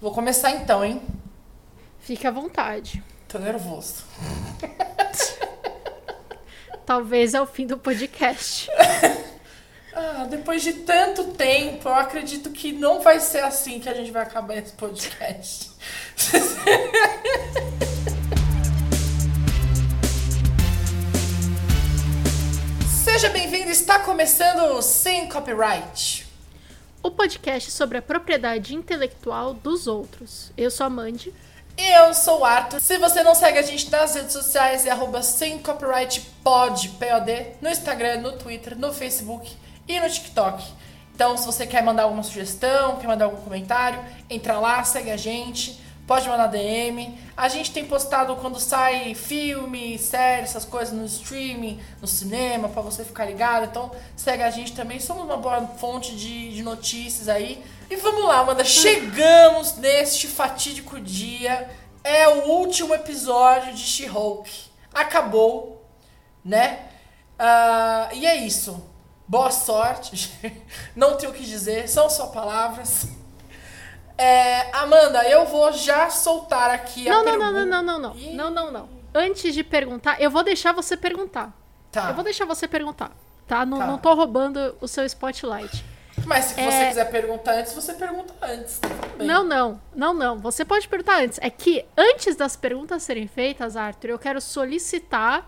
Vou 0.00 0.12
começar 0.12 0.52
então, 0.52 0.82
hein? 0.82 1.02
Fique 1.98 2.26
à 2.26 2.30
vontade. 2.30 3.02
Tô 3.28 3.38
nervoso. 3.38 4.04
Talvez 6.86 7.34
é 7.34 7.40
o 7.40 7.46
fim 7.46 7.66
do 7.66 7.78
podcast. 7.78 8.68
Ah, 9.92 10.24
depois 10.30 10.62
de 10.62 10.72
tanto 10.72 11.32
tempo, 11.32 11.88
eu 11.88 11.94
acredito 11.94 12.50
que 12.50 12.70
não 12.70 13.00
vai 13.00 13.18
ser 13.18 13.40
assim 13.40 13.80
que 13.80 13.88
a 13.88 13.92
gente 13.92 14.12
vai 14.12 14.22
acabar 14.22 14.56
esse 14.56 14.72
podcast. 14.74 15.72
Seja 22.86 23.30
bem-vindo, 23.30 23.68
está 23.68 23.98
começando 23.98 24.76
o 24.76 24.80
Sem 24.80 25.28
Copyright. 25.28 26.29
O 27.02 27.10
podcast 27.10 27.70
sobre 27.70 27.96
a 27.96 28.02
propriedade 28.02 28.74
intelectual 28.74 29.54
dos 29.54 29.86
outros. 29.86 30.52
Eu 30.54 30.70
sou 30.70 30.84
a 30.84 30.90
Mandy. 30.90 31.32
Eu 31.78 32.12
sou 32.12 32.40
o 32.40 32.44
Arthur. 32.44 32.78
Se 32.78 32.98
você 32.98 33.22
não 33.22 33.34
segue 33.34 33.58
a 33.58 33.62
gente 33.62 33.90
nas 33.90 34.14
redes 34.14 34.34
sociais, 34.34 34.84
é 34.84 34.90
arroba 34.90 35.22
sem 35.22 35.58
copyright 35.60 36.20
P-O-D, 36.20 37.54
no 37.62 37.70
Instagram, 37.70 38.18
no 38.18 38.32
Twitter, 38.32 38.78
no 38.78 38.92
Facebook 38.92 39.50
e 39.88 39.98
no 39.98 40.10
TikTok. 40.10 40.62
Então, 41.14 41.38
se 41.38 41.46
você 41.46 41.66
quer 41.66 41.82
mandar 41.82 42.02
alguma 42.02 42.22
sugestão, 42.22 42.98
quer 42.98 43.06
mandar 43.06 43.24
algum 43.24 43.40
comentário, 43.42 44.04
entra 44.28 44.58
lá, 44.58 44.84
segue 44.84 45.10
a 45.10 45.16
gente, 45.16 45.80
pode 46.10 46.28
mandar 46.28 46.48
DM. 46.48 47.16
A 47.36 47.48
gente 47.48 47.70
tem 47.70 47.84
postado 47.84 48.34
quando 48.34 48.58
sai 48.58 49.14
filme, 49.14 49.96
série, 49.96 50.42
essas 50.42 50.64
coisas 50.64 50.92
no 50.92 51.04
streaming, 51.04 51.80
no 52.02 52.08
cinema, 52.08 52.68
pra 52.68 52.82
você 52.82 53.04
ficar 53.04 53.26
ligado. 53.26 53.66
Então, 53.66 53.92
segue 54.16 54.42
a 54.42 54.50
gente 54.50 54.72
também. 54.72 54.98
Somos 54.98 55.22
uma 55.22 55.36
boa 55.36 55.64
fonte 55.78 56.16
de, 56.16 56.52
de 56.52 56.64
notícias 56.64 57.28
aí. 57.28 57.64
E 57.88 57.94
vamos 57.94 58.24
lá, 58.24 58.40
Amanda. 58.40 58.64
Chegamos 58.66 59.76
neste 59.76 60.26
fatídico 60.26 60.98
dia. 60.98 61.70
É 62.02 62.26
o 62.26 62.48
último 62.48 62.92
episódio 62.92 63.72
de 63.72 63.80
She-Hulk. 63.80 64.50
Acabou, 64.92 65.88
né? 66.44 66.86
Ah, 67.38 68.08
e 68.12 68.26
é 68.26 68.34
isso. 68.34 68.84
Boa 69.28 69.52
sorte. 69.52 70.28
Não 70.96 71.16
tenho 71.16 71.30
o 71.30 71.34
que 71.36 71.44
dizer, 71.44 71.88
são 71.88 72.10
só 72.10 72.26
palavras. 72.26 73.19
É, 74.22 74.70
Amanda, 74.76 75.24
eu 75.28 75.46
vou 75.46 75.72
já 75.72 76.10
soltar 76.10 76.70
aqui 76.70 77.08
a 77.08 77.12
Não, 77.12 77.24
não, 77.24 77.32
pergunta. 77.32 77.52
não, 77.52 77.66
não, 77.66 77.82
não, 77.82 77.98
não, 77.98 78.14
não. 78.14 78.32
Não, 78.34 78.50
não, 78.50 78.70
não. 78.70 78.88
Antes 79.14 79.54
de 79.54 79.64
perguntar, 79.64 80.20
eu 80.20 80.30
vou 80.30 80.42
deixar 80.42 80.72
você 80.72 80.96
perguntar. 80.96 81.52
Tá. 81.90 82.08
Eu 82.10 82.14
vou 82.14 82.22
deixar 82.22 82.44
você 82.44 82.68
perguntar, 82.68 83.10
tá? 83.48 83.64
Não, 83.64 83.78
Tá. 83.78 83.86
não 83.86 83.98
tô 83.98 84.12
roubando 84.14 84.76
o 84.80 84.86
seu 84.86 85.04
spotlight. 85.06 85.84
Mas 86.26 86.44
se 86.46 86.54
você 86.54 86.60
É. 86.60 86.88
quiser 86.88 87.10
perguntar 87.10 87.52
antes, 87.54 87.72
você 87.72 87.94
pergunta 87.94 88.34
antes. 88.42 88.78
tá 88.78 88.88
tudo 88.90 89.16
bem. 89.18 89.26
Não, 89.26 89.42
não, 89.42 89.80
não, 89.96 90.12
não. 90.12 90.38
Você 90.38 90.64
pode 90.66 90.86
perguntar 90.86 91.22
antes. 91.22 91.38
É 91.42 91.48
que 91.48 91.84
antes 91.96 92.36
das 92.36 92.54
perguntas 92.56 93.02
serem 93.02 93.26
feitas, 93.26 93.74
Arthur, 93.74 94.10
eu 94.10 94.18
quero 94.18 94.38
solicitar 94.40 95.46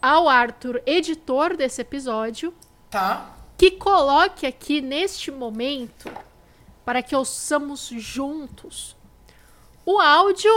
ao 0.00 0.28
Arthur, 0.28 0.80
editor 0.86 1.56
desse 1.56 1.80
episódio, 1.82 2.54
Tá. 2.88 3.30
que 3.58 3.72
coloque 3.72 4.46
aqui 4.46 4.80
neste 4.80 5.30
momento, 5.30 6.10
para 6.90 7.04
que 7.04 7.14
ouçamos 7.14 7.86
juntos, 7.86 8.96
o 9.86 10.00
áudio 10.00 10.50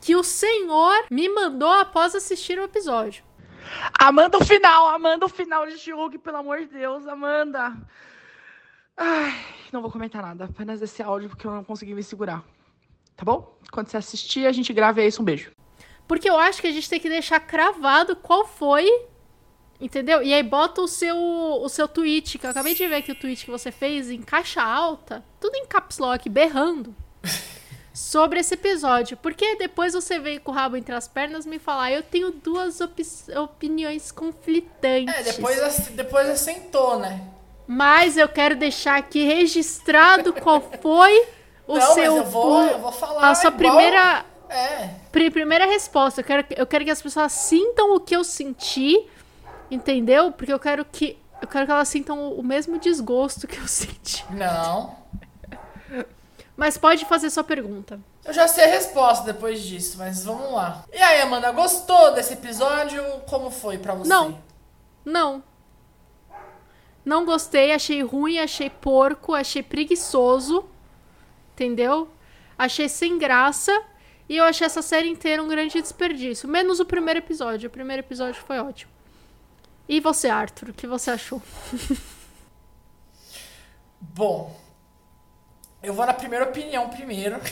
que 0.00 0.16
o 0.16 0.24
senhor 0.24 1.04
me 1.10 1.28
mandou 1.28 1.70
após 1.70 2.14
assistir 2.14 2.58
o 2.58 2.62
episódio. 2.62 3.22
Amanda 4.00 4.38
o 4.38 4.42
final, 4.42 4.88
Amanda 4.88 5.26
o 5.26 5.28
final 5.28 5.66
de 5.66 5.92
Hulk, 5.92 6.16
pelo 6.16 6.38
amor 6.38 6.60
de 6.60 6.68
Deus, 6.68 7.06
Amanda. 7.06 7.76
Ai, 8.96 9.34
não 9.70 9.82
vou 9.82 9.90
comentar 9.90 10.22
nada, 10.22 10.46
apenas 10.46 10.80
esse 10.80 11.02
áudio 11.02 11.28
porque 11.28 11.46
eu 11.46 11.52
não 11.52 11.62
consegui 11.62 11.92
me 11.92 12.02
segurar. 12.02 12.42
Tá 13.14 13.26
bom? 13.26 13.54
Quando 13.70 13.88
você 13.88 13.98
assistir, 13.98 14.46
a 14.46 14.52
gente 14.52 14.72
grava 14.72 15.02
e 15.02 15.04
é 15.04 15.08
isso, 15.08 15.20
um 15.20 15.26
beijo. 15.26 15.52
Porque 16.08 16.30
eu 16.30 16.38
acho 16.38 16.62
que 16.62 16.68
a 16.68 16.72
gente 16.72 16.88
tem 16.88 16.98
que 16.98 17.10
deixar 17.10 17.38
cravado 17.40 18.16
qual 18.16 18.46
foi. 18.46 18.88
Entendeu? 19.80 20.22
E 20.22 20.32
aí 20.32 20.42
bota 20.42 20.80
o 20.80 20.88
seu 20.88 21.16
o 21.16 21.68
seu 21.68 21.86
tweet, 21.86 22.38
que 22.38 22.46
eu 22.46 22.50
acabei 22.50 22.74
de 22.74 22.86
ver 22.88 23.02
que 23.02 23.12
o 23.12 23.14
tweet 23.14 23.44
que 23.44 23.50
você 23.50 23.70
fez 23.70 24.10
em 24.10 24.22
caixa 24.22 24.62
alta, 24.62 25.22
tudo 25.40 25.54
em 25.56 25.66
caps 25.66 25.98
lock, 25.98 26.28
berrando. 26.28 26.94
Sobre 27.92 28.40
esse 28.40 28.52
episódio. 28.54 29.16
Porque 29.16 29.56
depois 29.56 29.94
você 29.94 30.18
veio 30.18 30.40
com 30.40 30.50
o 30.50 30.54
rabo 30.54 30.76
entre 30.76 30.94
as 30.94 31.08
pernas 31.08 31.46
me 31.46 31.58
falar, 31.58 31.92
eu 31.92 32.02
tenho 32.02 32.30
duas 32.30 32.80
opi- 32.80 33.02
opiniões 33.38 34.12
conflitantes. 34.12 35.14
É, 35.14 35.22
depois, 35.22 35.88
depois 35.92 36.28
assentou, 36.28 36.98
né? 36.98 37.22
Mas 37.66 38.16
eu 38.18 38.28
quero 38.28 38.54
deixar 38.54 38.96
aqui 38.96 39.24
registrado 39.24 40.32
qual 40.34 40.60
foi 40.82 41.26
o 41.66 41.78
não, 41.78 41.94
seu. 41.94 42.16
mas 42.16 42.24
eu 42.26 42.30
vou, 42.30 42.62
eu 42.64 42.78
vou 42.80 42.92
falar. 42.92 43.30
a 43.30 43.34
sua 43.34 43.48
igual- 43.50 43.72
primeira. 43.76 44.24
É. 44.48 44.90
Pri- 45.10 45.30
Primeira 45.30 45.64
resposta, 45.66 46.20
eu 46.20 46.24
quero, 46.24 46.44
eu 46.54 46.66
quero 46.66 46.84
que 46.84 46.90
as 46.90 47.00
pessoas 47.02 47.32
sintam 47.32 47.94
o 47.96 48.00
que 48.00 48.14
eu 48.14 48.22
senti, 48.22 49.04
entendeu? 49.70 50.32
Porque 50.32 50.52
eu 50.52 50.58
quero 50.58 50.84
que 50.84 51.18
eu 51.40 51.48
quero 51.48 51.66
que 51.66 51.72
elas 51.72 51.88
sintam 51.88 52.32
o, 52.32 52.42
mesmo 52.42 52.78
desgosto 52.78 53.46
que 53.46 53.58
eu 53.58 53.66
senti. 53.68 54.24
Não. 54.30 54.96
Mas 56.56 56.78
pode 56.78 57.04
fazer 57.04 57.28
sua 57.30 57.44
pergunta. 57.44 58.00
Eu 58.24 58.32
já 58.32 58.48
sei 58.48 58.64
a 58.64 58.68
resposta 58.68 59.24
depois 59.24 59.62
disso, 59.62 59.98
mas 59.98 60.24
vamos 60.24 60.50
lá. 60.52 60.84
E 60.92 60.96
aí, 60.96 61.20
Amanda, 61.20 61.52
gostou 61.52 62.14
desse 62.14 62.32
episódio? 62.32 63.02
Como 63.28 63.50
foi 63.50 63.78
pra 63.78 63.94
você? 63.94 64.08
Não. 64.08 64.40
Não. 65.04 65.42
Não 67.04 67.24
gostei, 67.24 67.72
achei 67.72 68.02
ruim, 68.02 68.38
achei 68.38 68.68
porco, 68.68 69.34
achei 69.34 69.62
preguiçoso. 69.62 70.64
Entendeu? 71.52 72.08
Achei 72.58 72.88
sem 72.88 73.18
graça. 73.18 73.72
E 74.28 74.38
eu 74.38 74.44
achei 74.44 74.66
essa 74.66 74.82
série 74.82 75.08
inteira 75.08 75.42
um 75.42 75.46
grande 75.46 75.80
desperdício. 75.80 76.48
Menos 76.48 76.80
o 76.80 76.84
primeiro 76.84 77.20
episódio. 77.20 77.68
O 77.68 77.70
primeiro 77.72 78.02
episódio 78.02 78.42
foi 78.42 78.58
ótimo. 78.58 78.95
E 79.88 80.00
você, 80.00 80.28
Arthur, 80.28 80.70
o 80.70 80.74
que 80.74 80.86
você 80.86 81.10
achou? 81.10 81.40
Bom, 84.00 84.54
eu 85.82 85.94
vou 85.94 86.04
na 86.04 86.12
primeira 86.12 86.44
opinião 86.44 86.88
primeiro. 86.88 87.40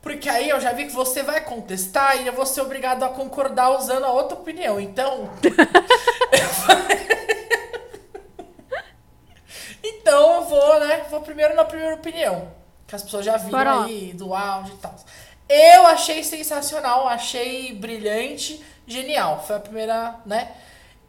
Porque 0.00 0.28
aí 0.28 0.48
eu 0.48 0.60
já 0.60 0.72
vi 0.72 0.84
que 0.84 0.92
você 0.92 1.24
vai 1.24 1.40
contestar 1.40 2.22
e 2.22 2.28
eu 2.28 2.32
vou 2.32 2.46
ser 2.46 2.60
obrigado 2.60 3.02
a 3.02 3.08
concordar 3.08 3.70
usando 3.70 4.04
a 4.04 4.12
outra 4.12 4.38
opinião. 4.38 4.78
Então. 4.78 5.28
então 9.82 10.34
eu 10.34 10.44
vou, 10.44 10.80
né? 10.80 11.04
Vou 11.10 11.20
primeiro 11.22 11.56
na 11.56 11.64
primeira 11.64 11.96
opinião. 11.96 12.52
Que 12.86 12.94
as 12.94 13.02
pessoas 13.02 13.24
já 13.24 13.36
viram 13.36 13.50
Bora 13.50 13.84
aí 13.84 14.12
do 14.12 14.32
áudio 14.32 14.74
e 14.74 14.78
tal. 14.78 14.94
Eu 15.48 15.86
achei 15.86 16.22
sensacional, 16.22 17.08
achei 17.08 17.72
brilhante, 17.72 18.64
genial. 18.86 19.42
Foi 19.44 19.56
a 19.56 19.60
primeira, 19.60 20.20
né? 20.24 20.52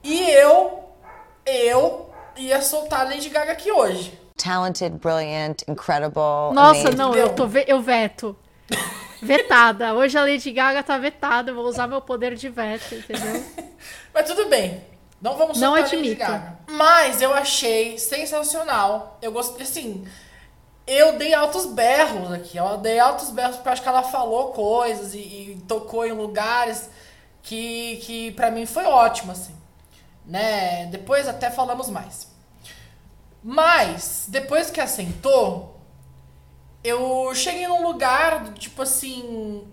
E 0.08 0.30
eu. 0.32 0.84
Eu 1.46 2.10
ia 2.36 2.62
soltar 2.62 3.02
a 3.02 3.04
Lady 3.04 3.30
Gaga 3.30 3.52
aqui 3.52 3.72
hoje. 3.72 4.18
talented, 4.38 4.96
brilliant, 5.00 5.62
incredible. 5.68 6.54
Nossa, 6.54 6.82
amazing. 6.82 6.96
não, 6.98 7.16
eu, 7.16 7.30
tô 7.34 7.48
ve- 7.48 7.66
eu 7.68 7.82
veto. 7.82 8.36
Vetada. 9.22 9.94
Hoje 9.96 10.18
a 10.18 10.22
Lady 10.22 10.52
Gaga 10.52 10.84
tá 10.84 10.98
vetada. 10.98 11.52
Eu 11.52 11.56
vou 11.56 11.66
usar 11.66 11.88
meu 11.88 12.02
poder 12.02 12.36
de 12.36 12.50
veto, 12.50 12.94
entendeu? 12.96 13.44
Mas 14.14 14.26
tudo 14.28 14.48
bem. 14.48 14.82
Não 15.22 15.36
vamos 15.36 15.60
Não 15.60 15.70
soltar 15.76 15.80
a 15.80 15.96
Lady 15.96 15.96
admito. 15.96 16.20
Gaga. 16.20 16.58
Mas 16.70 17.22
eu 17.22 17.34
achei 17.34 17.98
sensacional. 17.98 19.18
Eu 19.22 19.32
gostei, 19.32 19.64
assim... 19.64 20.08
Eu 20.86 21.18
dei 21.18 21.34
altos 21.34 21.66
berros 21.66 22.32
aqui. 22.32 22.56
Eu 22.58 22.78
dei 22.78 22.98
altos 22.98 23.30
berros 23.32 23.56
porque 23.58 23.68
eu 23.68 23.74
acho 23.74 23.82
que 23.82 23.90
ela 23.90 24.04
falou 24.04 24.54
coisas 24.54 25.14
e, 25.14 25.18
e 25.18 25.64
tocou 25.68 26.06
em 26.06 26.14
lugares 26.14 26.90
que, 27.44 27.98
que 28.04 28.32
para 28.32 28.50
mim 28.52 28.66
foi 28.66 28.86
ótimo, 28.86 29.34
assim. 29.34 29.54
Né? 30.28 30.86
Depois 30.88 31.28
até 31.28 31.50
falamos 31.50 31.90
mais. 31.90 32.28
Mas, 33.44 34.26
depois 34.28 34.70
que 34.70 34.82
assentou, 34.82 35.80
eu 36.84 37.34
cheguei 37.34 37.68
num 37.68 37.82
lugar, 37.84 38.54
tipo 38.54 38.82
assim... 38.82 39.66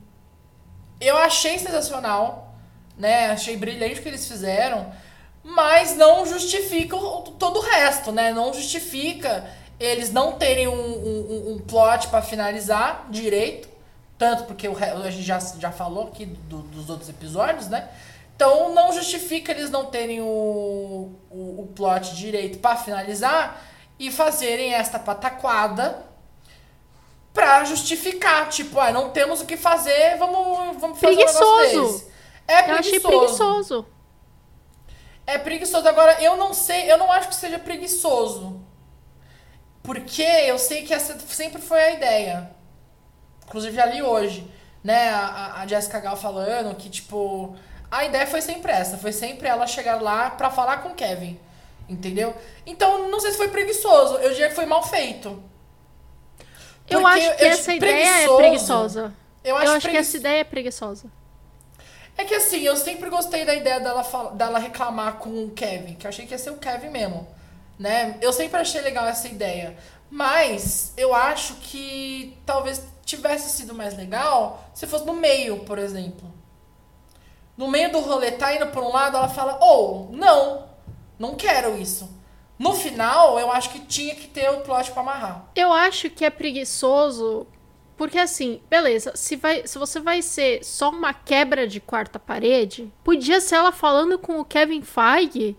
Eu 1.01 1.17
achei 1.17 1.59
sensacional, 1.59 2.55
né? 2.97 3.27
Achei 3.33 3.56
brilhante 3.56 3.99
o 3.99 4.03
que 4.03 4.09
eles 4.09 4.27
fizeram, 4.29 4.93
mas 5.43 5.97
não 5.97 6.25
justifica 6.25 6.97
o- 6.97 7.23
todo 7.39 7.59
o 7.59 7.62
resto, 7.62 8.12
né? 8.12 8.33
Não 8.33 8.55
justifica 8.55 9.45
eles 9.79 10.12
não 10.12 10.33
terem 10.39 10.69
um, 10.69 10.73
um, 10.73 11.53
um 11.55 11.59
plot 11.59 12.06
pra 12.09 12.23
finalizar 12.23 13.06
direito, 13.11 13.69
tanto 14.17 14.45
porque 14.45 14.69
o, 14.69 14.77
a 14.79 15.11
gente 15.11 15.25
já, 15.25 15.39
já 15.59 15.73
falou 15.73 16.06
aqui 16.09 16.25
do- 16.27 16.62
dos 16.62 16.89
outros 16.89 17.09
episódios, 17.11 17.69
né? 17.69 17.89
Então 18.35 18.75
não 18.75 18.93
justifica 18.93 19.53
eles 19.53 19.71
não 19.71 19.87
terem 19.87 20.21
o, 20.21 21.13
o, 21.31 21.63
o 21.63 21.73
plot 21.75 22.15
direito 22.15 22.59
pra 22.59 22.77
finalizar 22.77 23.63
e 23.99 24.11
fazerem 24.11 24.75
esta 24.75 24.99
pataquada 24.99 26.05
pra 27.33 27.65
justificar. 27.65 28.49
Tipo, 28.49 28.81
ah, 28.81 28.93
não 28.93 29.11
temos 29.11 29.41
o 29.41 29.47
que 29.47 29.57
fazer, 29.57 30.17
vamos, 30.19 30.81
vamos 30.81 30.99
fazer 30.99 31.15
um 31.15 31.17
negócio 31.19 31.39
Preguiçoso. 31.59 32.07
É 32.47 32.71
Eu 32.71 32.75
achei 32.75 33.01
preguiçoso. 33.01 33.87
É 35.27 35.39
preguiçoso. 35.39 35.89
Agora, 35.89 36.23
eu 36.23 36.37
não 36.37 36.53
sei, 36.53 36.91
eu 36.91 36.99
não 36.99 37.11
acho 37.11 37.29
que 37.29 37.35
seja 37.35 37.59
preguiçoso. 37.59 38.61
Porque 39.83 40.23
eu 40.23 40.59
sei 40.59 40.83
que 40.83 40.93
essa 40.93 41.19
sempre 41.21 41.61
foi 41.63 41.81
a 41.83 41.91
ideia. 41.93 42.51
Inclusive 43.47 43.77
já 43.77 43.87
li 43.87 44.03
hoje, 44.03 44.51
né, 44.83 45.11
a, 45.11 45.61
a 45.61 45.67
Jessica 45.67 46.01
Gal 46.01 46.17
falando 46.17 46.75
que, 46.75 46.89
tipo, 46.89 47.55
a 47.91 48.05
ideia 48.05 48.27
foi 48.27 48.41
sempre 48.41 48.73
essa, 48.73 48.99
foi 48.99 49.13
sempre 49.13 49.47
ela 49.49 49.67
chegar 49.67 50.01
lá 50.03 50.31
pra 50.31 50.51
falar 50.51 50.79
com 50.79 50.91
o 50.91 50.95
Kevin. 50.95 51.39
Entendeu? 51.89 52.35
Então, 52.65 53.09
não 53.11 53.21
sei 53.21 53.33
se 53.33 53.37
foi 53.37 53.49
preguiçoso, 53.49 54.15
eu 54.17 54.31
diria 54.31 54.49
que 54.49 54.55
foi 54.55 54.65
mal 54.67 54.83
feito. 54.83 55.43
Eu 56.89 57.01
Porque 57.01 57.21
acho 57.21 57.37
que 57.37 57.45
eu- 57.45 57.49
essa 57.49 57.73
ideia 57.75 58.25
é 58.25 58.37
preguiçosa. 58.37 59.13
Eu 59.43 59.57
acho, 59.57 59.67
Eu 59.67 59.71
acho 59.73 59.81
que 59.81 59.87
pregui- 59.89 59.99
essa 59.99 60.17
ideia 60.17 60.41
é 60.41 60.45
preguiçosa. 60.45 61.07
É 62.17 62.25
que 62.25 62.35
assim, 62.35 62.61
eu 62.63 62.77
sempre 62.77 63.11
gostei 63.11 63.45
da 63.45 63.55
ideia 63.55 63.81
dela, 63.81 64.05
fala- 64.05 64.31
dela 64.33 64.59
reclamar 64.59 65.15
com 65.15 65.45
o 65.45 65.51
Kevin, 65.51 65.95
que 65.95 66.07
eu 66.07 66.09
achei 66.09 66.27
que 66.27 66.33
ia 66.33 66.39
ser 66.39 66.51
o 66.51 66.57
Kevin 66.57 66.89
mesmo. 66.89 67.27
Né? 67.79 68.17
Eu 68.21 68.33
sempre 68.33 68.61
achei 68.61 68.81
legal 68.81 69.05
essa 69.07 69.27
ideia. 69.29 69.77
Mas 70.11 70.93
eu 70.97 71.13
acho 71.15 71.55
que 71.57 72.39
talvez 72.47 72.81
tivesse 73.05 73.51
sido 73.51 73.75
mais 73.75 73.97
legal 73.97 74.65
se 74.73 74.87
fosse 74.87 75.05
no 75.05 75.13
meio, 75.15 75.59
por 75.65 75.79
exemplo. 75.79 76.33
No 77.56 77.69
meio 77.69 77.93
do 77.93 78.01
rolê, 78.01 78.33
tá 78.33 78.55
indo 78.55 78.67
por 78.69 78.83
um 78.83 78.93
lado, 78.93 79.17
ela 79.17 79.29
fala, 79.29 79.59
ou, 79.61 80.11
não, 80.12 80.67
não 81.19 81.35
quero 81.35 81.77
isso. 81.77 82.11
No 82.59 82.73
final, 82.75 83.39
eu 83.39 83.51
acho 83.51 83.71
que 83.71 83.81
tinha 83.81 84.15
que 84.15 84.27
ter 84.29 84.49
o 84.51 84.61
plot 84.61 84.91
pra 84.93 85.03
amarrar. 85.03 85.45
Eu 85.55 85.73
acho 85.73 86.11
que 86.11 86.25
é 86.25 86.31
preguiçoso 86.31 87.47
porque 87.97 88.19
assim, 88.19 88.61
beleza, 88.69 89.12
se, 89.15 89.37
vai, 89.37 89.67
se 89.67 89.79
você 89.79 90.01
vai 90.01 90.21
ser 90.21 90.65
só 90.65 90.91
uma 90.91 91.15
quebra 91.15 91.67
de 91.67 91.81
quarta 91.81 92.19
parede, 92.19 92.93
podia 93.05 93.41
ser 93.41 93.56
ela 93.56 93.71
falando 93.71 94.19
com 94.19 94.41
o 94.41 94.45
Kevin 94.45 94.83
Feige, 94.83 95.56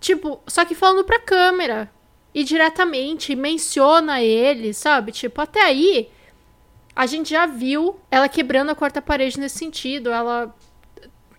tipo, 0.00 0.40
só 0.46 0.64
que 0.64 0.74
falando 0.74 1.04
pra 1.04 1.20
câmera. 1.20 1.90
E 2.34 2.44
diretamente, 2.44 3.34
menciona 3.34 4.20
ele, 4.20 4.74
sabe? 4.74 5.10
Tipo, 5.10 5.40
até 5.40 5.62
aí, 5.62 6.10
a 6.94 7.06
gente 7.06 7.30
já 7.30 7.46
viu 7.46 7.98
ela 8.10 8.28
quebrando 8.28 8.70
a 8.70 8.74
quarta 8.74 9.00
parede 9.00 9.40
nesse 9.40 9.56
sentido, 9.56 10.10
ela 10.10 10.54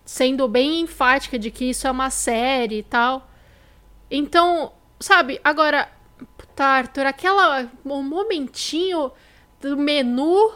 sendo 0.08 0.48
bem 0.48 0.80
enfática 0.80 1.38
de 1.38 1.50
que 1.50 1.66
isso 1.68 1.86
é 1.86 1.90
uma 1.90 2.08
série 2.08 2.78
e 2.78 2.82
tal. 2.82 3.28
Então, 4.10 4.72
sabe, 4.98 5.38
agora, 5.44 5.86
puta, 6.38 6.64
Arthur, 6.64 7.04
aquela 7.04 7.70
um 7.84 8.02
momentinho 8.02 9.12
do 9.60 9.76
menu 9.76 10.50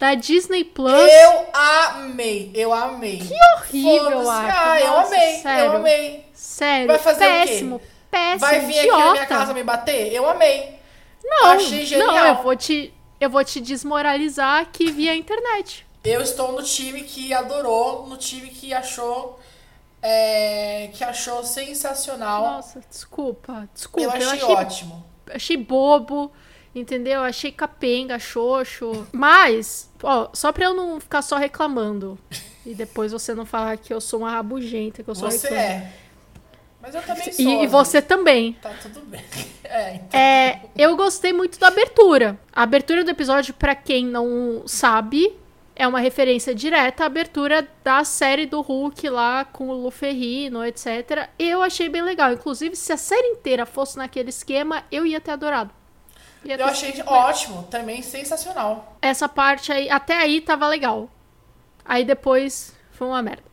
da 0.00 0.14
Disney 0.16 0.64
Plus. 0.64 0.90
Eu 0.92 1.46
amei, 1.54 2.50
eu 2.56 2.72
amei. 2.74 3.18
Que 3.18 3.34
horrível, 3.54 4.28
Arthur. 4.28 4.52
Ah, 4.58 4.80
eu 4.80 4.86
Nossa, 4.88 5.14
amei, 5.14 5.32
sério. 5.36 5.64
eu 5.64 5.76
amei. 5.76 6.26
Sério, 6.34 6.86
Vai 6.88 6.98
fazer 6.98 7.24
o 7.24 7.28
quê? 7.28 7.34
péssimo, 7.46 7.80
péssimo, 8.10 8.40
Vai 8.40 8.60
vir 8.60 8.78
aqui 8.80 8.88
idiota. 8.88 9.04
na 9.04 9.12
minha 9.12 9.26
casa 9.26 9.54
me 9.54 9.62
bater? 9.62 10.12
Eu 10.12 10.28
amei. 10.28 10.76
Não, 11.24 11.46
Achei 11.52 11.86
genial. 11.86 12.08
não, 12.08 12.26
eu 12.26 12.42
vou 12.42 12.56
te 12.56 12.92
eu 13.20 13.30
vou 13.30 13.44
te 13.44 13.60
desmoralizar 13.60 14.60
aqui 14.60 14.90
via 14.90 15.14
internet. 15.14 15.86
Eu 16.04 16.20
estou 16.20 16.52
no 16.52 16.62
time 16.62 17.02
que 17.02 17.32
adorou, 17.32 18.06
no 18.06 18.16
time 18.16 18.48
que 18.48 18.74
achou 18.74 19.38
é, 20.02 20.90
que 20.92 21.04
achou 21.04 21.44
sensacional. 21.44 22.42
Nossa, 22.42 22.80
desculpa, 22.90 23.68
desculpa. 23.72 24.16
eu 24.18 24.30
achei 24.30 24.42
ótimo. 24.42 25.04
achei 25.32 25.56
bobo, 25.56 26.32
entendeu? 26.74 27.20
Achei 27.22 27.52
capenga, 27.52 28.18
xoxo. 28.18 29.06
Mas, 29.12 29.88
ó, 30.02 30.28
só 30.32 30.50
pra 30.50 30.64
eu 30.64 30.74
não 30.74 30.98
ficar 30.98 31.22
só 31.22 31.36
reclamando. 31.36 32.18
E 32.66 32.74
depois 32.74 33.12
você 33.12 33.34
não 33.34 33.46
falar 33.46 33.76
que 33.76 33.94
eu 33.94 34.00
sou 34.00 34.20
uma 34.20 34.30
rabugenta, 34.30 35.02
que 35.02 35.10
eu 35.10 35.14
sou 35.14 35.30
Você 35.30 35.48
reclamo. 35.48 35.62
é. 35.64 35.92
Mas 36.80 36.94
eu 36.96 37.02
também 37.02 37.32
sou. 37.32 37.62
E, 37.62 37.66
você 37.68 38.02
também. 38.02 38.54
Tá 38.54 38.74
tudo 38.82 39.00
bem. 39.06 39.22
É, 39.74 39.94
então. 39.94 40.20
É, 40.20 40.60
eu 40.76 40.94
gostei 40.98 41.32
muito 41.32 41.58
da 41.58 41.68
abertura. 41.68 42.38
A 42.52 42.62
abertura 42.62 43.02
do 43.02 43.10
episódio, 43.10 43.54
pra 43.54 43.74
quem 43.74 44.04
não 44.04 44.64
sabe, 44.66 45.34
é 45.82 45.86
uma 45.88 46.00
referência 46.00 46.54
direta 46.54 47.02
à 47.04 47.06
abertura 47.06 47.68
da 47.82 48.04
série 48.04 48.46
do 48.46 48.60
Hulk 48.60 49.08
lá 49.08 49.44
com 49.44 49.68
o 49.68 49.74
Luferrino, 49.74 50.64
etc. 50.64 51.28
Eu 51.38 51.62
achei 51.62 51.88
bem 51.88 52.02
legal. 52.02 52.32
Inclusive, 52.32 52.76
se 52.76 52.92
a 52.92 52.96
série 52.96 53.28
inteira 53.28 53.66
fosse 53.66 53.96
naquele 53.98 54.30
esquema, 54.30 54.84
eu 54.90 55.04
ia 55.06 55.20
ter 55.20 55.32
adorado. 55.32 55.72
Ia 56.44 56.58
Eu 56.58 56.66
ter 56.66 56.70
achei 56.70 56.92
sido 56.92 57.02
ótimo, 57.06 57.64
também 57.64 58.00
sensacional. 58.02 59.00
essa 59.00 59.28
parte 59.28 59.72
aí, 59.72 59.90
até 59.90 60.16
aí 60.16 60.40
tava 60.40 60.66
legal. 60.68 61.08
Aí 61.84 62.04
depois 62.04 62.74
foi 62.92 63.08
uma 63.08 63.22
merda. 63.22 63.44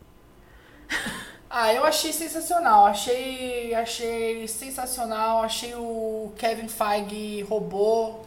Ah, 1.50 1.74
eu 1.74 1.84
achei 1.84 2.14
sensacional. 2.14 2.86
Achei, 2.86 3.74
achei 3.74 4.48
sensacional. 4.48 5.42
Achei 5.44 5.74
o 5.76 6.32
Kevin 6.38 6.68
Feige 6.68 7.42
robô 7.44 8.22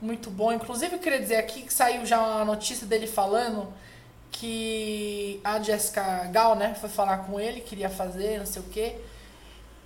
muito 0.00 0.30
bom. 0.30 0.52
Inclusive, 0.52 0.94
eu 0.96 0.98
queria 0.98 1.20
dizer 1.20 1.36
aqui 1.36 1.62
que 1.62 1.72
saiu 1.72 2.04
já 2.06 2.20
uma 2.20 2.44
notícia 2.44 2.86
dele 2.86 3.06
falando 3.06 3.72
que 4.32 5.40
a 5.44 5.60
Jessica 5.60 6.24
Gal, 6.32 6.54
né, 6.56 6.74
foi 6.80 6.88
falar 6.88 7.18
com 7.18 7.38
ele, 7.38 7.60
queria 7.60 7.90
fazer, 7.90 8.38
não 8.38 8.46
sei 8.46 8.62
o 8.62 8.64
quê. 8.66 8.96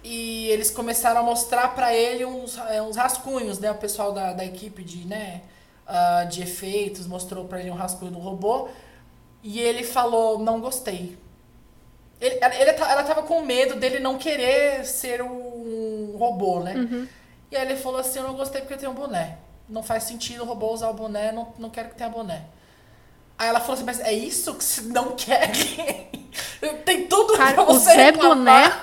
E 0.02 0.48
eles 0.50 0.70
começaram 0.70 1.20
a 1.20 1.22
mostrar 1.22 1.68
pra 1.74 1.94
ele 1.94 2.24
uns, 2.26 2.58
é, 2.58 2.80
uns 2.82 2.96
rascunhos, 2.96 3.58
né? 3.58 3.70
O 3.70 3.74
pessoal 3.76 4.12
da, 4.12 4.32
da 4.34 4.44
equipe 4.44 4.84
de, 4.84 5.06
né, 5.06 5.40
ah, 5.86 6.24
de 6.24 6.42
efeitos 6.42 7.06
mostrou 7.06 7.46
pra 7.46 7.58
ele 7.60 7.70
um 7.70 7.74
rascunho 7.74 8.12
do 8.12 8.18
robô. 8.18 8.68
E 9.42 9.58
ele 9.60 9.82
falou, 9.82 10.38
não 10.38 10.60
gostei. 10.60 11.16
Ele, 12.20 12.38
ela- 12.40 12.54
ele, 12.54 12.72
ta- 12.74 12.90
ela 12.90 13.02
tava 13.02 13.22
com 13.22 13.40
medo 13.42 13.76
dele 13.76 13.98
não 13.98 14.18
querer 14.18 14.84
ser 14.84 15.22
um 15.22 16.16
robô, 16.18 16.60
né? 16.60 16.74
E 17.50 17.56
aí 17.56 17.62
ele 17.66 17.76
falou 17.76 18.00
assim, 18.00 18.18
eu 18.18 18.26
não 18.28 18.34
gostei 18.34 18.60
porque 18.60 18.74
eu 18.74 18.78
tenho 18.78 18.92
um 18.92 18.94
boné. 18.94 19.38
Não 19.68 19.82
faz 19.82 20.04
sentido 20.04 20.42
o 20.42 20.46
robô 20.46 20.72
usar 20.72 20.90
o 20.90 20.94
boné, 20.94 21.32
não, 21.32 21.52
não 21.58 21.70
quero 21.70 21.88
que 21.88 21.94
tenha 21.96 22.10
boné. 22.10 22.42
Aí 23.38 23.48
ela 23.48 23.60
falou 23.60 23.74
assim, 23.74 23.84
mas 23.84 24.00
é 24.00 24.12
isso 24.12 24.54
que 24.54 24.64
você 24.64 24.82
não 24.82 25.16
quer? 25.16 25.50
Tem 26.84 27.06
tudo 27.06 27.36
Cara, 27.36 27.54
pra 27.54 27.62
o 27.64 27.66
você 27.66 27.94
Zé 27.94 28.04
reclamar. 28.04 28.80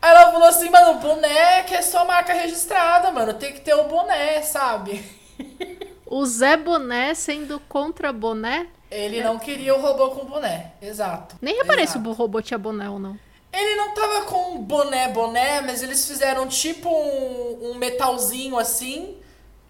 Aí 0.00 0.10
ela 0.10 0.30
falou 0.30 0.48
assim, 0.48 0.70
mano, 0.70 0.92
o 0.92 1.00
boné 1.00 1.62
que 1.64 1.74
é 1.74 1.82
só 1.82 2.04
marca 2.04 2.32
registrada, 2.32 3.10
mano. 3.10 3.34
Tem 3.34 3.52
que 3.52 3.60
ter 3.60 3.74
o 3.74 3.84
boné, 3.84 4.42
sabe? 4.42 5.04
O 6.10 6.24
Zé 6.24 6.56
Boné 6.56 7.14
sendo 7.14 7.60
contra 7.68 8.12
Boné. 8.14 8.66
Ele 8.90 9.22
não 9.22 9.38
queria 9.38 9.76
o 9.76 9.80
robô 9.80 10.08
com 10.12 10.24
boné. 10.24 10.72
Exato. 10.80 11.36
Nem 11.40 11.54
reparei 11.56 11.86
se 11.86 11.98
o 11.98 12.12
robô 12.12 12.40
tinha 12.40 12.56
boné 12.56 12.88
ou 12.88 12.98
não. 12.98 13.18
Ele 13.52 13.74
não 13.76 13.92
tava 13.92 14.22
com 14.22 14.54
um 14.54 14.62
boné, 14.62 15.08
boné, 15.08 15.60
mas 15.60 15.82
eles 15.82 16.08
fizeram 16.08 16.46
tipo 16.46 16.88
um, 16.88 17.70
um 17.70 17.74
metalzinho 17.74 18.58
assim, 18.58 19.16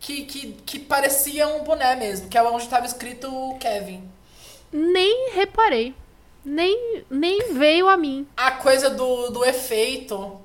que, 0.00 0.24
que, 0.24 0.52
que 0.64 0.78
parecia 0.78 1.48
um 1.48 1.64
boné 1.64 1.96
mesmo, 1.96 2.28
que 2.28 2.38
é 2.38 2.42
onde 2.42 2.68
tava 2.68 2.86
escrito 2.86 3.56
Kevin. 3.60 4.08
Nem 4.72 5.30
reparei. 5.32 5.94
Nem, 6.44 7.04
nem 7.10 7.52
veio 7.52 7.88
a 7.88 7.96
mim. 7.96 8.26
A 8.36 8.52
coisa 8.52 8.88
do, 8.88 9.30
do 9.30 9.44
efeito. 9.44 10.40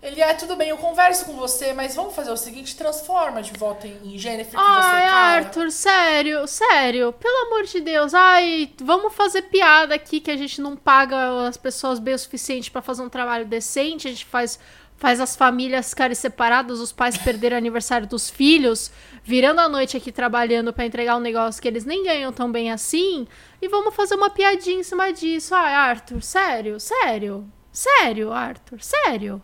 Ele, 0.00 0.22
ah, 0.22 0.32
tudo 0.32 0.54
bem, 0.54 0.68
eu 0.68 0.76
converso 0.76 1.24
com 1.24 1.32
você, 1.32 1.72
mas 1.72 1.96
vamos 1.96 2.14
fazer 2.14 2.30
o 2.30 2.36
seguinte, 2.36 2.76
transforma 2.76 3.42
de 3.42 3.52
volta 3.58 3.88
em, 3.88 4.14
em 4.14 4.18
Jennifer 4.18 4.52
que 4.52 4.56
você, 4.56 4.62
Ai, 4.64 5.08
cara. 5.08 5.36
Arthur, 5.38 5.72
sério, 5.72 6.46
sério. 6.46 7.12
Pelo 7.14 7.46
amor 7.46 7.64
de 7.64 7.80
Deus. 7.80 8.14
Ai, 8.14 8.70
vamos 8.80 9.12
fazer 9.12 9.42
piada 9.42 9.96
aqui 9.96 10.20
que 10.20 10.30
a 10.30 10.36
gente 10.36 10.60
não 10.60 10.76
paga 10.76 11.48
as 11.48 11.56
pessoas 11.56 11.98
bem 11.98 12.14
o 12.14 12.18
suficiente 12.18 12.70
pra 12.70 12.80
fazer 12.80 13.02
um 13.02 13.08
trabalho 13.08 13.44
decente. 13.44 14.06
A 14.06 14.10
gente 14.12 14.24
faz, 14.24 14.56
faz 14.98 15.20
as 15.20 15.36
famílias 15.36 15.90
ficarem 15.90 16.14
separadas, 16.14 16.80
os 16.80 16.92
pais 16.92 17.16
perderem 17.16 17.56
o 17.56 17.58
aniversário 17.58 18.06
dos 18.06 18.28
filhos, 18.28 18.90
virando 19.22 19.60
a 19.60 19.68
noite 19.68 19.96
aqui 19.96 20.10
trabalhando 20.10 20.72
pra 20.72 20.84
entregar 20.84 21.16
um 21.16 21.20
negócio 21.20 21.62
que 21.62 21.68
eles 21.68 21.84
nem 21.84 22.02
ganham 22.04 22.32
tão 22.32 22.50
bem 22.50 22.70
assim. 22.72 23.26
E 23.62 23.68
vamos 23.68 23.94
fazer 23.94 24.16
uma 24.16 24.28
piadinha 24.28 24.80
em 24.80 24.82
cima 24.82 25.12
disso. 25.12 25.54
Ai, 25.54 25.72
Arthur, 25.72 26.20
sério, 26.20 26.80
sério. 26.80 27.50
Sério, 27.72 28.32
Arthur, 28.32 28.80
sério. 28.82 29.40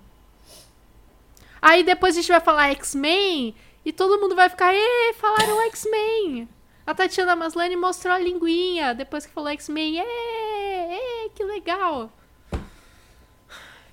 Aí 1.62 1.84
depois 1.84 2.16
a 2.16 2.20
gente 2.20 2.30
vai 2.30 2.40
falar 2.40 2.70
X-Men 2.72 3.54
e 3.84 3.92
todo 3.92 4.20
mundo 4.20 4.34
vai 4.34 4.48
ficar, 4.48 4.74
ê, 4.74 5.14
falaram 5.14 5.62
X-Men. 5.68 6.48
A 6.84 6.94
Tatiana 6.94 7.36
Maslany 7.36 7.76
mostrou 7.76 8.12
a 8.12 8.18
linguinha 8.18 8.92
depois 8.92 9.24
que 9.24 9.32
falou 9.32 9.50
X-Men. 9.50 10.00
Ê, 10.00 10.04
ê, 10.04 11.30
que 11.34 11.44
legal. 11.44 12.12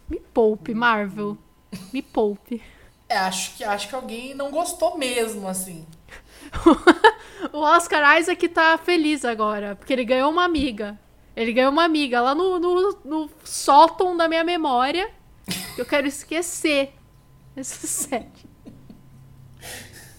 Me 0.10 0.20
poupe, 0.34 0.74
Marvel. 0.74 1.38
Me 1.94 2.02
poupe. 2.02 2.62
É, 3.08 3.18
acho 3.18 3.56
que, 3.56 3.64
acho 3.64 3.90
que 3.90 3.96
alguém 3.96 4.34
não 4.34 4.52
gostou 4.52 4.98
mesmo, 4.98 5.48
assim. 5.48 5.86
O 7.52 7.60
Oscar 7.60 8.20
Isaac 8.20 8.48
tá 8.50 8.78
feliz 8.78 9.26
agora, 9.26 9.76
porque 9.76 9.92
ele 9.92 10.06
ganhou 10.06 10.30
uma 10.30 10.44
amiga. 10.44 11.00
Ele 11.36 11.52
ganhou 11.52 11.72
uma 11.72 11.84
amiga 11.84 12.22
lá 12.22 12.36
no, 12.36 12.60
no, 12.60 13.00
no 13.04 13.30
sótão 13.44 14.16
da 14.16 14.28
minha 14.28 14.44
memória. 14.44 15.10
que 15.76 15.82
Eu 15.82 15.86
quero 15.86 16.08
esquecer 16.08 16.94
essa 17.56 17.88
série. 17.88 18.28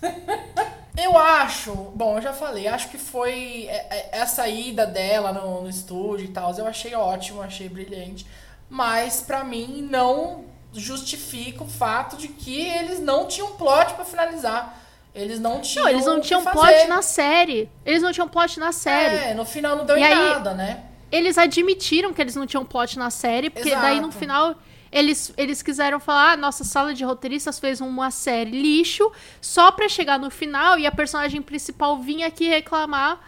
Eu 0.95 1.17
acho, 1.17 1.73
bom, 1.95 2.19
eu 2.19 2.23
já 2.23 2.35
falei, 2.35 2.69
acho 2.69 2.91
que 2.91 2.99
foi 2.99 3.67
é, 3.67 3.87
é, 3.91 4.09
essa 4.13 4.47
ida 4.47 4.85
dela 4.85 5.33
no, 5.33 5.63
no 5.63 5.69
estúdio 5.69 6.27
e 6.27 6.29
tal, 6.29 6.55
eu 6.55 6.67
achei 6.67 6.95
ótimo, 6.95 7.41
achei 7.41 7.67
brilhante, 7.67 8.27
mas 8.69 9.23
pra 9.23 9.43
mim 9.43 9.89
não 9.91 10.45
justifica 10.75 11.63
o 11.65 11.69
fato 11.69 12.17
de 12.17 12.29
que 12.29 12.61
eles 12.61 13.01
não 13.01 13.27
tinham 13.27 13.53
plot 13.53 13.95
pra 13.95 14.05
finalizar. 14.05 14.79
Eles 15.15 15.39
não 15.39 15.61
tinham. 15.61 15.85
Não, 15.85 15.91
eles 15.93 16.07
não 16.07 16.21
tinham 16.21 16.43
plot 16.43 16.87
na 16.89 17.03
série. 17.03 17.69
Eles 17.85 18.03
não 18.03 18.13
tinham 18.13 18.27
plot 18.29 18.59
na 18.59 18.73
série. 18.73 19.17
É, 19.17 19.35
no 19.35 19.45
final 19.45 19.77
não 19.77 19.85
deu 19.85 19.97
E 19.97 20.01
em 20.01 20.05
aí- 20.05 20.15
nada, 20.15 20.55
né? 20.55 20.85
Eles 21.11 21.37
admitiram 21.37 22.15
que 22.15 22.23
eles 22.23 22.35
não 22.35 22.47
tinham 22.47 22.65
plot 22.65 22.99
na 22.99 23.11
série, 23.11 23.51
porque 23.51 23.69
daí 23.75 23.97
no 24.01 24.07
Exato. 24.09 24.19
final 24.19 24.55
eles, 24.91 25.31
eles 25.37 25.61
quiseram 25.63 26.01
falar: 26.01 26.33
ah, 26.33 26.37
nossa 26.39 26.65
sala 26.65 26.95
de 26.95 27.05
roteiristas 27.05 27.59
fez 27.59 27.83
uma 27.83 28.11
série 28.11 28.51
lixo 28.51 29.13
só 29.39 29.71
pra 29.71 29.91
chegar 29.91 30.19
no 30.19 30.31
final 30.31 30.79
e 30.79 30.87
a 30.87 30.91
personagem 30.93 31.43
principal 31.43 31.99
vir 31.99 32.23
aqui 32.23 32.49
reclamar 32.49 33.21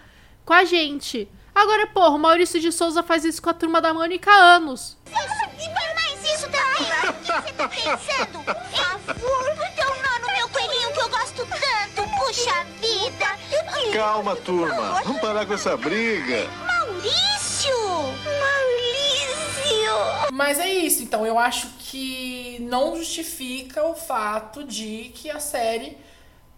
com 0.46 0.54
a 0.54 0.64
gente. 0.64 1.28
Agora, 1.54 1.86
porra, 1.88 2.08
o 2.16 2.18
Maurício 2.18 2.58
de 2.58 2.72
Souza 2.72 3.02
faz 3.02 3.24
isso 3.24 3.40
com 3.42 3.50
a 3.50 3.54
turma 3.54 3.80
da 3.82 3.92
Mônica 3.92 4.30
há 4.30 4.54
anos. 4.56 4.96
Você 7.44 7.52
tá 7.52 7.68
pensando? 7.68 8.44
Por 8.44 8.54
favor, 8.54 9.44
no 10.20 10.32
meu 10.32 10.48
coelhinho 10.48 10.92
que 10.92 11.00
eu 11.00 11.10
gosto 11.10 11.46
tanto. 11.46 12.08
Puxa 12.18 12.64
vida. 12.80 13.38
Calma, 13.92 14.34
turma. 14.36 15.02
Vamos 15.02 15.20
parar 15.20 15.46
com 15.46 15.54
essa 15.54 15.76
briga. 15.76 16.48
Maurício! 16.66 17.76
Maurício! 18.40 18.74
Mas 20.32 20.58
é 20.58 20.68
isso, 20.68 21.02
então 21.02 21.26
eu 21.26 21.38
acho 21.38 21.68
que 21.78 22.58
não 22.60 22.96
justifica 22.96 23.84
o 23.84 23.94
fato 23.94 24.64
de 24.64 25.12
que 25.14 25.30
a 25.30 25.38
série 25.38 25.98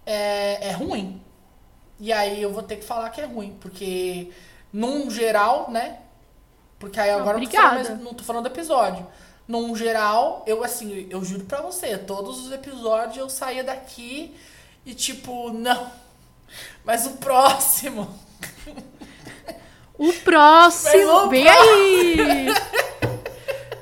é, 0.05 0.69
é 0.69 0.73
ruim. 0.73 1.21
E 1.99 2.12
aí 2.12 2.40
eu 2.40 2.52
vou 2.52 2.62
ter 2.62 2.76
que 2.76 2.85
falar 2.85 3.11
que 3.11 3.21
é 3.21 3.25
ruim, 3.25 3.57
porque 3.61 4.31
num 4.73 5.11
geral, 5.11 5.71
né? 5.71 5.99
Porque 6.78 7.00
aí 7.00 7.11
agora 7.11 7.38
eu 7.38 7.43
não 7.43 7.50
tô, 7.50 7.57
falando, 7.57 8.02
não 8.02 8.14
tô 8.14 8.25
falando 8.25 8.43
do 8.45 8.50
episódio. 8.50 9.07
Num 9.47 9.76
geral, 9.76 10.43
eu 10.47 10.65
assim, 10.65 11.07
eu 11.09 11.25
juro 11.25 11.45
pra 11.45 11.61
você, 11.61 11.97
todos 11.97 12.45
os 12.45 12.53
episódios 12.53 13.17
eu 13.17 13.31
saía 13.31 13.62
daqui 13.62 14.37
e 14.85 14.95
tipo, 14.95 15.50
não. 15.53 15.91
Mas 16.85 17.07
o 17.07 17.11
próximo. 17.12 18.09
O 19.99 20.12
próximo. 20.12 21.29
Vem 21.29 21.49
aí! 21.49 22.47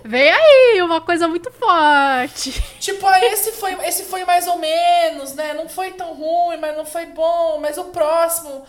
Vem 0.04 0.30
aí, 0.30 0.82
uma 0.82 1.00
coisa 1.00 1.26
muito 1.26 1.50
forte. 1.50 2.52
Tipo, 2.78 3.08
esse 3.10 3.52
foi, 3.52 3.72
esse 3.86 4.04
foi 4.04 4.24
mais 4.24 4.46
ou 4.46 4.58
menos, 4.58 5.34
né? 5.34 5.54
Não 5.54 5.68
foi 5.68 5.92
tão 5.92 6.12
ruim, 6.12 6.58
mas 6.58 6.76
não 6.76 6.84
foi 6.84 7.06
bom. 7.06 7.58
Mas 7.58 7.78
o 7.78 7.84
próximo 7.84 8.64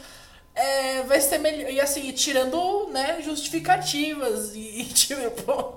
é, 0.56 1.04
vai 1.04 1.20
ser 1.22 1.38
melhor. 1.40 1.70
E 1.70 1.80
assim, 1.82 2.12
tirando, 2.12 2.88
né, 2.92 3.22
justificativas. 3.22 4.56
E, 4.56 4.60
e, 4.82 4.86
tipo, 4.86 5.76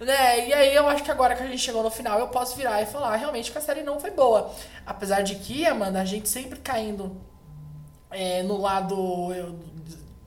né? 0.00 0.48
E 0.48 0.52
aí 0.52 0.74
eu 0.74 0.86
acho 0.88 1.02
que 1.02 1.10
agora 1.10 1.34
que 1.34 1.42
a 1.42 1.46
gente 1.46 1.58
chegou 1.62 1.82
no 1.82 1.90
final, 1.90 2.18
eu 2.18 2.28
posso 2.28 2.56
virar 2.56 2.82
e 2.82 2.86
falar 2.86 3.16
realmente 3.16 3.50
que 3.52 3.58
a 3.58 3.60
série 3.60 3.82
não 3.82 3.98
foi 4.00 4.10
boa. 4.10 4.52
Apesar 4.86 5.22
de 5.22 5.36
que, 5.36 5.66
Amanda, 5.66 6.00
a 6.00 6.04
gente 6.04 6.28
sempre 6.28 6.58
caindo 6.60 7.16
é, 8.10 8.42
no 8.42 8.60
lado 8.60 9.32
eu- 9.34 9.58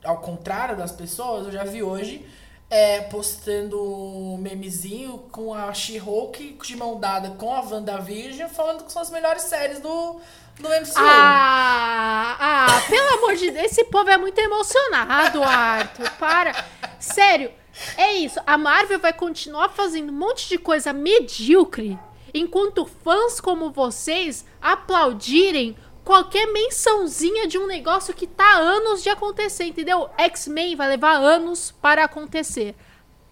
ao 0.04 0.18
contrário 0.18 0.76
das 0.76 0.92
pessoas, 0.92 1.46
eu 1.46 1.52
já 1.52 1.64
vi 1.64 1.82
hoje 1.82 2.26
é, 2.70 3.02
postando 3.02 3.80
um 3.82 4.36
memezinho 4.38 5.18
com 5.30 5.52
a 5.54 5.72
She-Hulk 5.74 6.58
de 6.64 6.76
mão 6.76 6.98
dada 6.98 7.30
com 7.32 7.52
a 7.54 7.60
WandaVision 7.60 8.48
falando 8.48 8.84
que 8.84 8.92
são 8.92 9.02
as 9.02 9.10
melhores 9.10 9.42
séries 9.42 9.78
do, 9.80 10.20
do 10.58 10.68
MCU. 10.68 10.94
Ah, 10.96 12.36
ah, 12.38 12.82
pelo 12.88 13.18
amor 13.18 13.36
de 13.36 13.50
Deus, 13.50 13.66
esse 13.66 13.84
povo 13.84 14.10
é 14.10 14.16
muito 14.16 14.38
emocionado, 14.38 15.42
Arthur. 15.42 16.10
Para. 16.12 16.64
Sério, 16.98 17.50
é 17.96 18.12
isso. 18.14 18.38
A 18.46 18.56
Marvel 18.56 18.98
vai 18.98 19.12
continuar 19.12 19.70
fazendo 19.70 20.10
um 20.10 20.16
monte 20.16 20.48
de 20.48 20.58
coisa 20.58 20.92
medíocre 20.92 21.98
enquanto 22.34 22.86
fãs 22.86 23.40
como 23.40 23.70
vocês 23.70 24.44
aplaudirem 24.60 25.76
qualquer 26.04 26.46
mençãozinha 26.46 27.46
de 27.46 27.58
um 27.58 27.66
negócio 27.66 28.14
que 28.14 28.26
tá 28.26 28.44
há 28.44 28.58
anos 28.58 29.02
de 29.02 29.08
acontecer, 29.08 29.64
entendeu? 29.64 30.08
X-Men 30.18 30.76
vai 30.76 30.88
levar 30.88 31.14
anos 31.14 31.72
para 31.80 32.04
acontecer. 32.04 32.74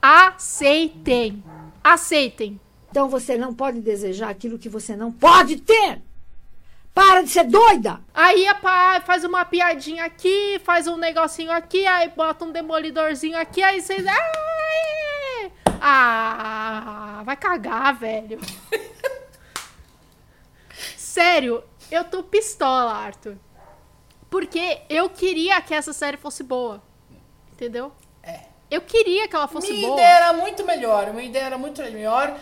Aceitem. 0.01 1.43
Aceitem. 1.83 2.61
Então 2.91 3.09
você 3.09 3.37
não 3.37 3.55
pode 3.55 3.81
desejar 3.81 4.31
aquilo 4.31 4.59
que 4.59 4.69
você 4.69 4.97
não 4.97 5.13
pode 5.13 5.57
ter. 5.59 6.03
Para 6.95 7.23
de 7.23 7.29
ser 7.31 7.45
doida! 7.45 8.01
Aí 8.13 8.47
pá 8.61 9.01
faz 9.05 9.25
uma 9.25 9.45
piadinha 9.45 10.05
aqui, 10.05 10.61
faz 10.65 10.87
um 10.87 10.97
negocinho 10.97 11.53
aqui, 11.53 11.87
aí 11.87 12.09
bota 12.09 12.45
um 12.45 12.53
demolidorzinho 12.53 13.39
aqui, 13.39 13.63
aí 13.63 13.81
vocês. 13.81 14.05
Ai! 14.07 15.53
Ah, 15.81 17.23
vai 17.25 17.37
cagar, 17.37 17.95
velho. 17.95 18.39
Sério, 20.97 21.65
eu 21.91 22.05
tô 22.05 22.23
pistola, 22.23 22.93
Arthur. 22.93 23.37
Porque 24.29 24.83
eu 24.89 25.09
queria 25.11 25.61
que 25.61 25.75
essa 25.75 25.93
série 25.93 26.17
fosse 26.17 26.43
boa. 26.43 26.83
Entendeu? 27.53 27.93
É. 28.23 28.41
Eu 28.71 28.81
queria 28.83 29.27
que 29.27 29.35
ela 29.35 29.49
fosse 29.49 29.73
Minha 29.73 29.89
boa. 29.89 30.01
ideia 30.01 30.17
era 30.17 30.33
muito 30.33 30.65
melhor. 30.65 31.13
Minha 31.13 31.29
ideia 31.29 31.45
era 31.45 31.59
muito 31.59 31.83
melhor. 31.83 32.39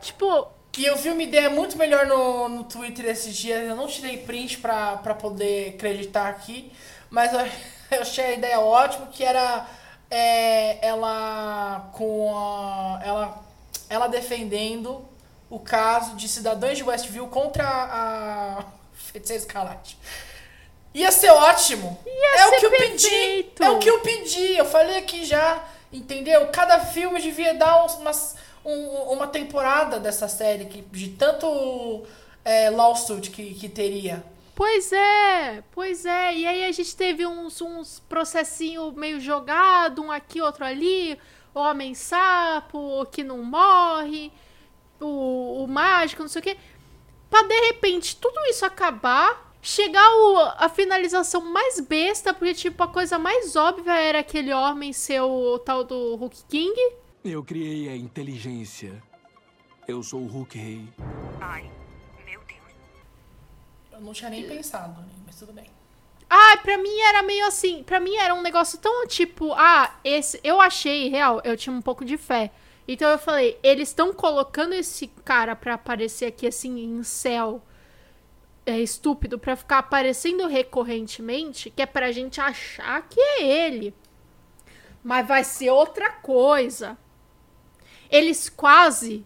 Tipo, 0.00 0.48
E 0.78 0.84
eu 0.84 0.96
vi 0.96 1.10
uma 1.10 1.22
ideia 1.22 1.50
muito 1.50 1.76
melhor 1.76 2.06
no, 2.06 2.48
no 2.48 2.64
Twitter 2.64 3.06
esses 3.06 3.36
dias. 3.36 3.68
Eu 3.68 3.76
não 3.76 3.86
tirei 3.86 4.18
print 4.18 4.58
pra, 4.58 4.96
pra 4.98 5.14
poder 5.14 5.74
acreditar 5.74 6.28
aqui. 6.28 6.72
Mas 7.10 7.32
eu, 7.32 7.40
eu 7.90 8.02
achei 8.02 8.24
a 8.24 8.32
ideia 8.32 8.60
ótima, 8.60 9.06
que 9.08 9.24
era 9.24 9.66
é, 10.10 10.86
ela 10.86 11.90
com 11.92 12.36
a. 12.36 13.00
Ela, 13.04 13.44
ela 13.88 14.06
defendendo 14.06 15.04
o 15.48 15.58
caso 15.58 16.14
de 16.14 16.28
cidadãos 16.28 16.76
de 16.76 16.84
Westview 16.84 17.26
contra 17.26 17.64
a 17.66 18.64
Feiticeira 18.94 19.42
Escarlate. 19.42 19.98
Ia 20.94 21.12
ser 21.12 21.30
ótimo. 21.30 21.98
é 22.06 22.46
o 22.46 22.50
ser 22.50 22.56
que 22.58 22.66
eu 22.66 22.70
perfeito. 22.70 23.54
pedi. 23.54 23.64
É 23.64 23.70
o 23.70 23.78
que 23.78 23.90
eu 23.90 24.00
pedi. 24.00 24.56
Eu 24.56 24.64
falei 24.64 24.98
aqui 24.98 25.24
já, 25.24 25.62
entendeu? 25.92 26.48
Cada 26.48 26.80
filme 26.80 27.20
devia 27.20 27.54
dar 27.54 27.84
umas, 27.84 28.34
um- 28.64 29.12
uma 29.12 29.26
temporada 29.26 29.98
dessa 29.98 30.28
série 30.28 30.66
que, 30.66 30.82
de 30.82 31.10
tanto 31.10 32.02
é, 32.44 32.70
lawsuit 32.70 33.30
que, 33.30 33.54
que 33.54 33.68
teria. 33.68 34.24
Pois 34.54 34.92
é, 34.92 35.62
pois 35.72 36.04
é. 36.04 36.34
E 36.36 36.46
aí 36.46 36.64
a 36.66 36.72
gente 36.72 36.94
teve 36.94 37.26
uns, 37.26 37.60
uns 37.62 38.00
processinho 38.00 38.92
meio 38.92 39.18
jogado, 39.20 40.02
um 40.02 40.10
aqui, 40.12 40.40
outro 40.40 40.64
ali. 40.64 41.18
Homem 41.54 41.94
sapo, 41.94 43.04
que 43.10 43.24
não 43.24 43.38
morre, 43.42 44.30
o, 45.00 45.64
o 45.64 45.66
mágico, 45.66 46.22
não 46.22 46.28
sei 46.28 46.40
o 46.40 46.42
quê. 46.42 46.56
Pra 47.28 47.42
de 47.42 47.58
repente 47.68 48.16
tudo 48.16 48.38
isso 48.46 48.64
acabar, 48.64 49.52
chegar 49.62 50.08
o, 50.14 50.36
a 50.58 50.68
finalização 50.68 51.40
mais 51.40 51.80
besta, 51.80 52.32
porque 52.34 52.54
tipo, 52.54 52.82
a 52.82 52.88
coisa 52.88 53.18
mais 53.18 53.56
óbvia 53.56 53.94
era 53.98 54.20
aquele 54.20 54.52
homem 54.52 54.92
ser 54.92 55.20
o 55.22 55.58
tal 55.58 55.82
do 55.84 56.14
Hulk 56.16 56.36
King. 56.48 56.74
Eu 57.22 57.44
criei 57.44 57.86
a 57.90 57.94
inteligência. 57.94 59.02
Eu 59.86 60.02
sou 60.02 60.22
o 60.22 60.26
Hulk 60.26 60.56
Rei. 60.56 60.88
Eu 63.92 64.00
não 64.00 64.14
tinha 64.14 64.30
nem 64.30 64.48
pensado, 64.48 65.04
mas 65.26 65.38
tudo 65.38 65.52
bem. 65.52 65.70
Ah, 66.30 66.56
pra 66.62 66.78
mim 66.78 66.98
era 67.00 67.22
meio 67.22 67.46
assim. 67.46 67.82
Pra 67.82 68.00
mim 68.00 68.16
era 68.16 68.32
um 68.32 68.40
negócio 68.40 68.78
tão 68.78 69.06
tipo. 69.06 69.52
Ah, 69.52 69.98
esse. 70.02 70.40
Eu 70.42 70.62
achei, 70.62 71.08
real, 71.10 71.42
eu 71.44 71.58
tinha 71.58 71.76
um 71.76 71.82
pouco 71.82 72.06
de 72.06 72.16
fé. 72.16 72.50
Então 72.88 73.10
eu 73.10 73.18
falei, 73.18 73.58
eles 73.62 73.90
estão 73.90 74.14
colocando 74.14 74.72
esse 74.72 75.08
cara 75.22 75.54
pra 75.54 75.74
aparecer 75.74 76.24
aqui 76.24 76.46
assim 76.46 76.80
em 76.80 77.02
céu. 77.02 77.60
É 78.64 78.78
estúpido, 78.78 79.38
pra 79.38 79.56
ficar 79.56 79.78
aparecendo 79.78 80.46
recorrentemente, 80.46 81.68
que 81.68 81.82
é 81.82 81.86
pra 81.86 82.12
gente 82.12 82.40
achar 82.40 83.06
que 83.06 83.20
é 83.20 83.42
ele. 83.42 83.94
Mas 85.04 85.28
vai 85.28 85.44
ser 85.44 85.70
outra 85.70 86.10
coisa. 86.10 86.96
Eles 88.10 88.48
quase, 88.48 89.24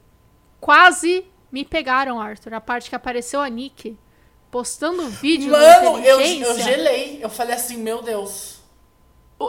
quase 0.61 1.25
me 1.51 1.65
pegaram, 1.65 2.21
Arthur. 2.21 2.55
A 2.55 2.61
parte 2.61 2.89
que 2.91 2.95
apareceu 2.97 3.41
a 3.41 3.49
Nick 3.49 3.97
postando 4.51 5.09
vídeo 5.09 5.51
no 5.51 5.57
Mano, 5.59 5.99
eu, 6.05 6.21
eu 6.21 6.59
gelei. 6.59 7.19
Eu 7.23 7.29
falei 7.31 7.55
assim, 7.55 7.77
meu 7.79 8.03
Deus. 8.03 8.59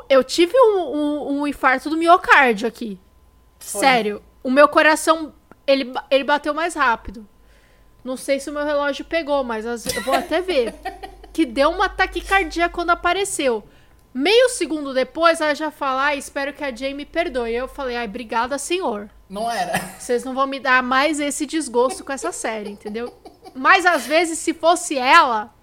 Eu 0.09 0.23
tive 0.23 0.53
um, 0.57 0.79
um- 0.79 1.39
um 1.41 1.47
infarto 1.47 1.89
do 1.89 1.97
miocárdio 1.97 2.67
aqui. 2.67 2.99
Foi. 3.59 3.81
Sério. 3.81 4.21
O 4.43 4.49
meu 4.49 4.67
coração, 4.67 5.33
ele, 5.67 5.93
ele 6.09 6.23
bateu 6.23 6.53
mais 6.53 6.73
rápido. 6.73 7.27
Não 8.03 8.17
sei 8.17 8.39
se 8.39 8.49
o 8.49 8.53
meu 8.53 8.63
relógio 8.65 9.05
pegou, 9.05 9.43
mas 9.43 9.65
as- 9.65 9.85
eu 9.85 10.01
vou 10.03 10.13
até 10.13 10.41
ver. 10.41 10.73
que 11.33 11.45
deu 11.45 11.69
uma 11.69 11.89
taquicardia 11.89 12.69
quando 12.69 12.91
apareceu. 12.91 13.63
Meio 14.17 14.47
segundo 14.47 14.93
depois, 14.93 15.41
ela 15.41 15.53
já 15.53 15.69
fala, 15.69 16.03
"Ai, 16.03 16.17
espero 16.17 16.53
que 16.53 16.63
a 16.63 16.73
Jane 16.73 16.93
me 16.93 17.05
perdoe. 17.05 17.53
Eu 17.53 17.67
falei, 17.67 17.97
ai, 17.97 18.05
obrigada, 18.05 18.57
senhor. 18.57 19.09
Não 19.29 19.51
era. 19.51 19.77
Vocês 19.99 20.23
não 20.23 20.33
vão 20.33 20.47
me 20.47 20.57
dar 20.57 20.81
mais 20.81 21.19
esse 21.19 21.45
desgosto 21.45 22.01
com 22.01 22.13
essa 22.13 22.31
série, 22.31 22.69
entendeu? 22.69 23.13
Mas 23.53 23.85
às 23.85 24.07
vezes, 24.07 24.39
se 24.39 24.53
fosse 24.53 24.97
ela, 24.97 25.53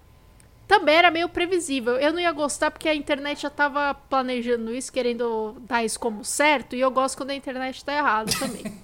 também 0.67 0.95
era 0.95 1.09
meio 1.09 1.27
previsível. 1.29 1.95
Eu 1.95 2.13
não 2.13 2.19
ia 2.19 2.31
gostar 2.31 2.69
porque 2.69 2.87
a 2.87 2.93
internet 2.93 3.41
já 3.41 3.49
tava 3.49 3.95
planejando 3.95 4.71
isso, 4.71 4.93
querendo 4.93 5.55
dar 5.61 5.83
isso 5.83 5.99
como 5.99 6.23
certo, 6.23 6.75
e 6.75 6.79
eu 6.79 6.91
gosto 6.91 7.17
quando 7.17 7.31
a 7.31 7.35
internet 7.35 7.83
tá 7.83 7.91
errada 7.91 8.31
também. 8.37 8.79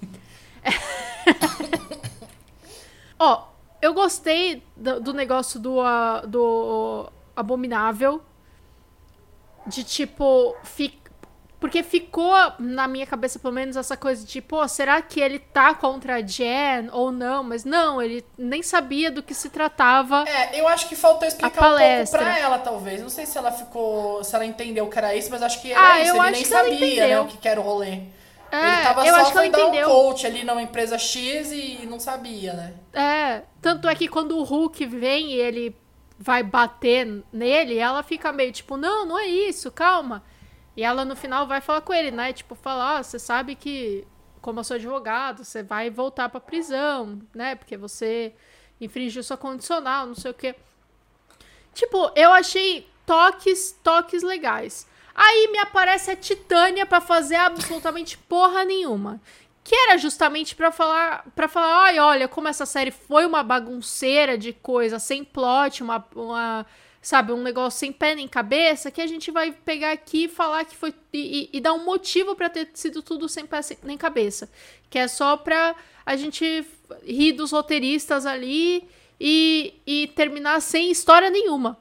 Ó, 3.20 3.44
eu 3.80 3.94
gostei 3.94 4.64
do, 4.76 5.00
do 5.00 5.14
negócio 5.14 5.60
do, 5.60 5.80
ah, 5.80 6.24
do 6.26 7.08
Abominável. 7.36 8.20
De 9.70 9.84
tipo, 9.84 10.54
fi, 10.64 10.98
porque 11.60 11.82
ficou 11.82 12.34
na 12.58 12.88
minha 12.88 13.06
cabeça, 13.06 13.38
pelo 13.38 13.52
menos, 13.52 13.76
essa 13.76 13.96
coisa 13.96 14.24
de, 14.26 14.40
pô, 14.40 14.66
será 14.66 15.00
que 15.02 15.20
ele 15.20 15.38
tá 15.38 15.74
contra 15.74 16.16
a 16.16 16.20
Jen 16.22 16.88
ou 16.92 17.12
não? 17.12 17.44
Mas 17.44 17.64
não, 17.64 18.00
ele 18.00 18.24
nem 18.38 18.62
sabia 18.62 19.10
do 19.10 19.22
que 19.22 19.34
se 19.34 19.50
tratava. 19.50 20.24
É, 20.26 20.58
eu 20.58 20.66
acho 20.66 20.88
que 20.88 20.96
faltou 20.96 21.28
explicar 21.28 21.48
um 21.74 21.78
pouco 21.78 22.10
pra 22.10 22.38
ela, 22.38 22.58
talvez. 22.58 23.00
Não 23.02 23.10
sei 23.10 23.26
se 23.26 23.36
ela 23.36 23.52
ficou. 23.52 24.24
Se 24.24 24.34
ela 24.34 24.46
entendeu 24.46 24.88
que 24.88 24.98
era 24.98 25.14
isso, 25.14 25.30
mas 25.30 25.42
acho 25.42 25.60
que 25.60 25.70
era 25.72 25.80
Ah, 25.92 26.00
isso. 26.00 26.08
eu 26.10 26.14
Ele 26.16 26.20
acho 26.22 26.32
nem 26.32 26.42
que 26.44 26.54
ela 26.54 26.62
sabia, 26.64 26.78
né, 26.80 26.86
entendeu. 26.96 27.22
o 27.22 27.26
que 27.28 27.48
era 27.48 27.60
o 27.60 27.62
rolê. 27.62 28.00
É, 28.52 28.66
ele 28.66 28.82
tava 28.82 29.06
eu 29.06 29.14
só 29.14 29.20
acho 29.20 29.32
que 29.32 29.38
ela 29.38 29.48
dar 29.48 29.58
um 29.58 29.68
entendeu. 29.68 29.88
coach 29.88 30.26
ali 30.26 30.42
numa 30.44 30.60
empresa 30.62 30.98
X 30.98 31.52
e 31.52 31.86
não 31.88 32.00
sabia, 32.00 32.52
né? 32.54 32.74
É, 32.92 33.42
tanto 33.62 33.88
é 33.88 33.94
que 33.94 34.08
quando 34.08 34.36
o 34.36 34.42
Hulk 34.42 34.86
vem 34.86 35.30
e 35.32 35.34
ele 35.34 35.76
vai 36.22 36.42
bater 36.42 37.24
nele, 37.32 37.78
ela 37.78 38.02
fica 38.02 38.30
meio 38.30 38.52
tipo, 38.52 38.76
não, 38.76 39.06
não 39.06 39.18
é 39.18 39.26
isso, 39.26 39.72
calma. 39.72 40.22
E 40.76 40.84
ela 40.84 41.02
no 41.02 41.16
final 41.16 41.46
vai 41.46 41.62
falar 41.62 41.80
com 41.80 41.94
ele, 41.94 42.10
né? 42.10 42.30
Tipo, 42.34 42.54
falar, 42.54 42.98
ó, 42.98 43.02
você 43.02 43.18
sabe 43.18 43.54
que, 43.54 44.06
como 44.42 44.60
eu 44.60 44.64
sou 44.64 44.74
advogado, 44.74 45.42
você 45.42 45.62
vai 45.62 45.88
voltar 45.88 46.28
pra 46.28 46.38
prisão, 46.38 47.18
né? 47.34 47.54
Porque 47.54 47.74
você 47.74 48.34
infringiu 48.78 49.22
sua 49.22 49.38
condicional, 49.38 50.06
não 50.06 50.14
sei 50.14 50.30
o 50.30 50.34
quê. 50.34 50.54
Tipo, 51.72 52.12
eu 52.14 52.30
achei 52.32 52.86
toques, 53.06 53.78
toques 53.82 54.22
legais. 54.22 54.86
Aí 55.14 55.48
me 55.50 55.58
aparece 55.58 56.10
a 56.10 56.16
Titânia 56.16 56.84
pra 56.84 57.00
fazer 57.00 57.36
absolutamente 57.36 58.18
porra 58.18 58.62
nenhuma. 58.62 59.20
Que 59.70 59.76
era 59.76 59.96
justamente 59.98 60.56
pra 60.56 60.72
falar, 60.72 61.24
para 61.32 61.46
falar, 61.46 61.84
ai, 61.84 62.00
olha, 62.00 62.26
como 62.26 62.48
essa 62.48 62.66
série 62.66 62.90
foi 62.90 63.24
uma 63.24 63.40
bagunceira 63.44 64.36
de 64.36 64.52
coisa, 64.52 64.98
sem 64.98 65.22
plot, 65.22 65.80
uma, 65.80 66.04
uma 66.16 66.66
sabe, 67.00 67.30
um 67.32 67.40
negócio 67.40 67.78
sem 67.78 67.92
pé 67.92 68.16
nem 68.16 68.26
cabeça, 68.26 68.90
que 68.90 69.00
a 69.00 69.06
gente 69.06 69.30
vai 69.30 69.52
pegar 69.52 69.92
aqui 69.92 70.24
e 70.24 70.28
falar 70.28 70.64
que 70.64 70.74
foi 70.76 70.92
e, 71.12 71.48
e- 71.52 71.60
dar 71.60 71.72
um 71.72 71.84
motivo 71.84 72.34
pra 72.34 72.50
ter 72.50 72.68
sido 72.74 73.00
tudo 73.00 73.28
sem 73.28 73.46
pé 73.46 73.60
nem 73.84 73.96
cabeça, 73.96 74.50
que 74.90 74.98
é 74.98 75.06
só 75.06 75.36
pra 75.36 75.76
a 76.04 76.16
gente 76.16 76.66
rir 77.04 77.30
dos 77.34 77.52
roteiristas 77.52 78.26
ali 78.26 78.88
e, 79.20 79.74
e 79.86 80.08
terminar 80.16 80.60
sem 80.60 80.90
história 80.90 81.30
nenhuma. 81.30 81.78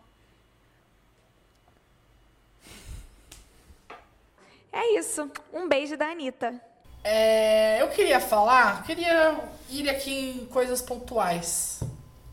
É 4.72 5.00
isso. 5.00 5.28
Um 5.52 5.68
beijo 5.68 5.98
da 5.98 6.12
Anitta. 6.12 6.69
É, 7.12 7.82
eu 7.82 7.88
queria 7.88 8.20
falar, 8.20 8.84
queria 8.84 9.36
ir 9.68 9.90
aqui 9.90 10.42
em 10.42 10.46
coisas 10.46 10.80
pontuais. 10.80 11.80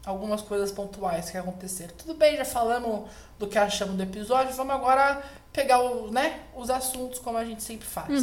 Algumas 0.05 0.43
coisas 0.43 0.71
pontuais 0.71 1.31
que 1.31 1.39
aconteceram. 1.39 1.95
Tudo 1.97 2.13
bem, 2.13 2.37
já 2.37 2.45
falamos 2.45 3.09
do 3.39 3.47
que 3.47 3.57
achamos 3.57 3.97
do 3.97 4.03
episódio, 4.03 4.55
vamos 4.55 4.75
agora 4.75 5.23
pegar 5.51 5.79
o, 5.81 6.13
né, 6.13 6.41
os 6.55 6.69
assuntos 6.69 7.19
como 7.19 7.39
a 7.39 7.45
gente 7.45 7.63
sempre 7.63 7.87
faz. 7.87 8.23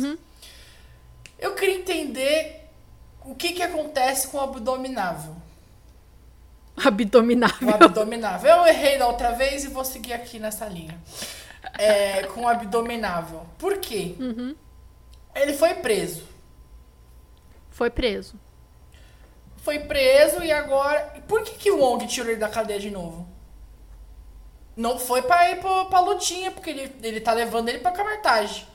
Eu 1.39 1.55
queria 1.55 1.75
entender 1.75 2.69
o 3.25 3.33
que, 3.33 3.53
que 3.53 3.63
acontece 3.63 4.27
com 4.27 4.37
o 4.37 4.41
abdominável. 4.41 5.35
Abdominável. 6.77 7.67
O 7.67 7.83
abdominável. 7.83 8.57
Eu 8.57 8.67
errei 8.67 8.99
da 8.99 9.07
outra 9.07 9.31
vez 9.31 9.63
e 9.63 9.69
vou 9.69 9.83
seguir 9.83 10.13
aqui 10.13 10.37
nessa 10.37 10.67
linha. 10.67 10.99
É, 11.79 12.27
com 12.27 12.41
o 12.41 12.47
abdominável. 12.47 13.41
Por 13.57 13.79
quê? 13.79 14.15
Ele 15.33 15.53
foi 15.53 15.73
preso. 15.73 16.32
Foi 17.73 17.89
preso. 17.89 18.39
Foi 19.57 19.79
preso 19.79 20.43
e 20.43 20.51
agora. 20.51 21.21
Por 21.27 21.43
que, 21.43 21.55
que 21.55 21.71
o 21.71 21.79
Wong 21.79 22.05
tirou 22.05 22.29
ele 22.29 22.39
da 22.39 22.47
cadeia 22.47 22.79
de 22.79 22.91
novo? 22.91 23.27
Não 24.77 24.99
foi 24.99 25.23
pra 25.23 25.49
ir 25.49 25.59
pra, 25.59 25.85
pra 25.85 25.99
lutinha, 25.99 26.51
porque 26.51 26.69
ele, 26.69 26.95
ele 27.01 27.19
tá 27.19 27.33
levando 27.33 27.69
ele 27.69 27.79
pra 27.79 27.91
camartagem. 27.91 28.67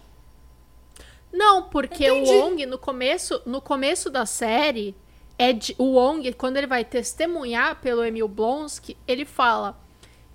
Não, 1.33 1.65
porque 1.69 2.09
Entendi. 2.09 2.31
o 2.31 2.43
Wong 2.43 2.67
no 2.67 2.79
começo, 2.79 3.41
no 3.47 3.61
começo 3.61 4.11
da 4.11 4.27
série 4.27 4.97
é 5.39 5.53
de, 5.53 5.77
o 5.79 5.95
Wong 5.95 6.33
quando 6.33 6.57
ele 6.57 6.67
vai 6.67 6.85
testemunhar 6.85 7.77
pelo 7.81 8.05
Emil 8.05 8.27
Blonsky, 8.27 8.97
ele 9.07 9.25
fala: 9.25 9.79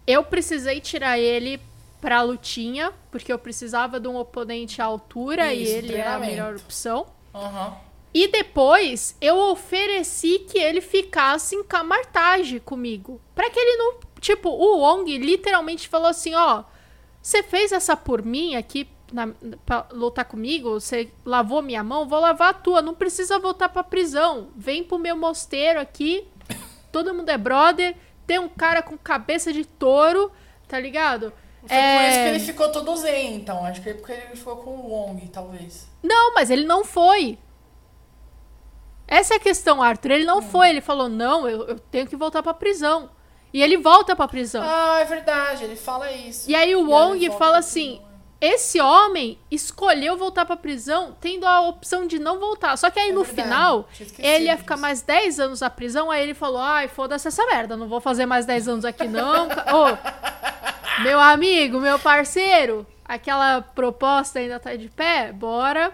"Eu 0.07 0.23
precisei 0.23 0.79
tirar 0.79 1.19
ele 1.19 1.59
pra 1.99 2.21
lutinha, 2.21 2.93
porque 3.11 3.33
eu 3.33 3.39
precisava 3.39 3.99
de 3.99 4.07
um 4.07 4.17
oponente 4.17 4.81
à 4.81 4.85
altura 4.85 5.53
e 5.53 5.63
Isso, 5.63 5.73
ele 5.73 5.95
era 5.95 6.15
a 6.15 6.19
melhor 6.19 6.55
opção. 6.55 7.07
Aham. 7.33 7.92
E 8.13 8.27
depois 8.27 9.17
eu 9.19 9.37
ofereci 9.37 10.39
que 10.39 10.59
ele 10.59 10.81
ficasse 10.81 11.55
em 11.55 11.63
camartagem 11.63 12.59
comigo. 12.59 13.19
Pra 13.33 13.49
que 13.49 13.59
ele 13.59 13.77
não. 13.77 13.95
Tipo, 14.19 14.49
o 14.49 14.79
Wong 14.79 15.17
literalmente 15.17 15.87
falou 15.87 16.07
assim: 16.07 16.35
ó, 16.35 16.63
você 17.21 17.41
fez 17.41 17.71
essa 17.71 17.97
por 17.97 18.23
mim 18.23 18.55
aqui 18.55 18.87
na, 19.11 19.29
pra 19.65 19.87
lutar 19.91 20.25
comigo? 20.25 20.79
Você 20.79 21.09
lavou 21.25 21.61
minha 21.61 21.83
mão? 21.83 22.07
Vou 22.07 22.19
lavar 22.19 22.49
a 22.49 22.53
tua. 22.53 22.81
Não 22.81 22.93
precisa 22.93 23.39
voltar 23.39 23.69
pra 23.69 23.83
prisão. 23.83 24.49
Vem 24.55 24.83
pro 24.83 24.99
meu 24.99 25.15
mosteiro 25.15 25.79
aqui. 25.79 26.27
Todo 26.91 27.13
mundo 27.13 27.29
é 27.29 27.37
brother. 27.37 27.95
Tem 28.27 28.37
um 28.37 28.47
cara 28.47 28.83
com 28.83 28.97
cabeça 28.97 29.51
de 29.51 29.65
touro, 29.65 30.31
tá 30.67 30.79
ligado? 30.79 31.33
Foi 31.65 31.69
por 31.69 32.03
isso 32.09 32.19
que 32.19 32.29
ele 32.29 32.39
ficou 32.39 32.71
todo 32.71 32.95
zen, 32.95 33.35
então. 33.35 33.65
Acho 33.65 33.81
que 33.81 33.89
é 33.89 33.93
porque 33.93 34.11
ele 34.11 34.35
ficou 34.35 34.57
com 34.57 34.71
o 34.71 34.91
Wong, 34.91 35.27
talvez. 35.29 35.87
Não, 36.01 36.33
mas 36.33 36.49
ele 36.51 36.65
não 36.65 36.83
foi. 36.83 37.37
Essa 39.07 39.35
é 39.35 39.37
a 39.37 39.39
questão, 39.39 39.81
Arthur. 39.81 40.11
Ele 40.11 40.25
não 40.25 40.41
foi. 40.41 40.69
Ele 40.69 40.81
falou: 40.81 41.09
não, 41.09 41.47
eu, 41.47 41.67
eu 41.67 41.79
tenho 41.79 42.07
que 42.07 42.15
voltar 42.15 42.41
pra 42.43 42.53
prisão. 42.53 43.09
E 43.53 43.61
ele 43.61 43.77
volta 43.77 44.15
pra 44.15 44.27
prisão. 44.27 44.63
Ah, 44.65 44.97
é 44.99 45.05
verdade, 45.05 45.63
ele 45.63 45.75
fala 45.75 46.11
isso. 46.11 46.49
e 46.49 46.55
aí 46.55 46.75
o 46.75 46.89
Wong 46.89 47.29
fala 47.37 47.59
assim: 47.59 47.97
prisão, 47.97 48.13
esse 48.41 48.81
homem 48.81 49.37
escolheu 49.51 50.17
voltar 50.17 50.43
pra 50.45 50.57
prisão 50.57 51.15
tendo 51.21 51.45
a 51.45 51.61
opção 51.61 52.07
de 52.07 52.17
não 52.17 52.39
voltar. 52.39 52.75
Só 52.77 52.89
que 52.89 52.99
aí 52.99 53.09
É 53.09 53.13
no 53.13 53.23
verdade, 53.23 53.47
final, 53.49 53.87
ele 54.17 54.45
ia 54.45 54.57
ficar 54.57 54.75
mais 54.77 55.01
10 55.03 55.39
anos 55.39 55.61
na 55.61 55.69
prisão. 55.69 56.09
Aí 56.09 56.23
ele 56.23 56.33
falou: 56.33 56.59
ai, 56.61 56.87
foda-se 56.87 57.27
essa 57.27 57.45
merda, 57.45 57.77
não 57.77 57.87
vou 57.87 58.01
fazer 58.01 58.25
mais 58.25 58.45
10 58.45 58.67
anos 58.67 58.85
aqui 58.85 59.07
não. 59.07 59.47
Ô, 59.71 61.03
meu 61.03 61.19
amigo, 61.19 61.79
meu 61.79 61.99
parceiro, 61.99 62.87
aquela 63.05 63.61
proposta 63.61 64.39
ainda 64.39 64.59
tá 64.59 64.75
de 64.75 64.89
pé? 64.89 65.31
Bora. 65.31 65.93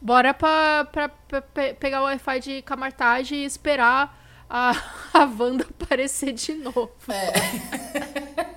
Bora 0.00 0.34
pra, 0.34 0.84
pra, 0.92 1.08
pra 1.08 1.42
pe- 1.42 1.74
pegar 1.74 2.02
o 2.02 2.04
Wi-Fi 2.04 2.40
de 2.40 2.62
camartagem 2.62 3.38
e 3.38 3.44
esperar 3.44 4.16
a, 4.48 4.70
a 5.12 5.24
Wanda 5.24 5.64
aparecer 5.68 6.32
de 6.32 6.54
novo. 6.54 6.90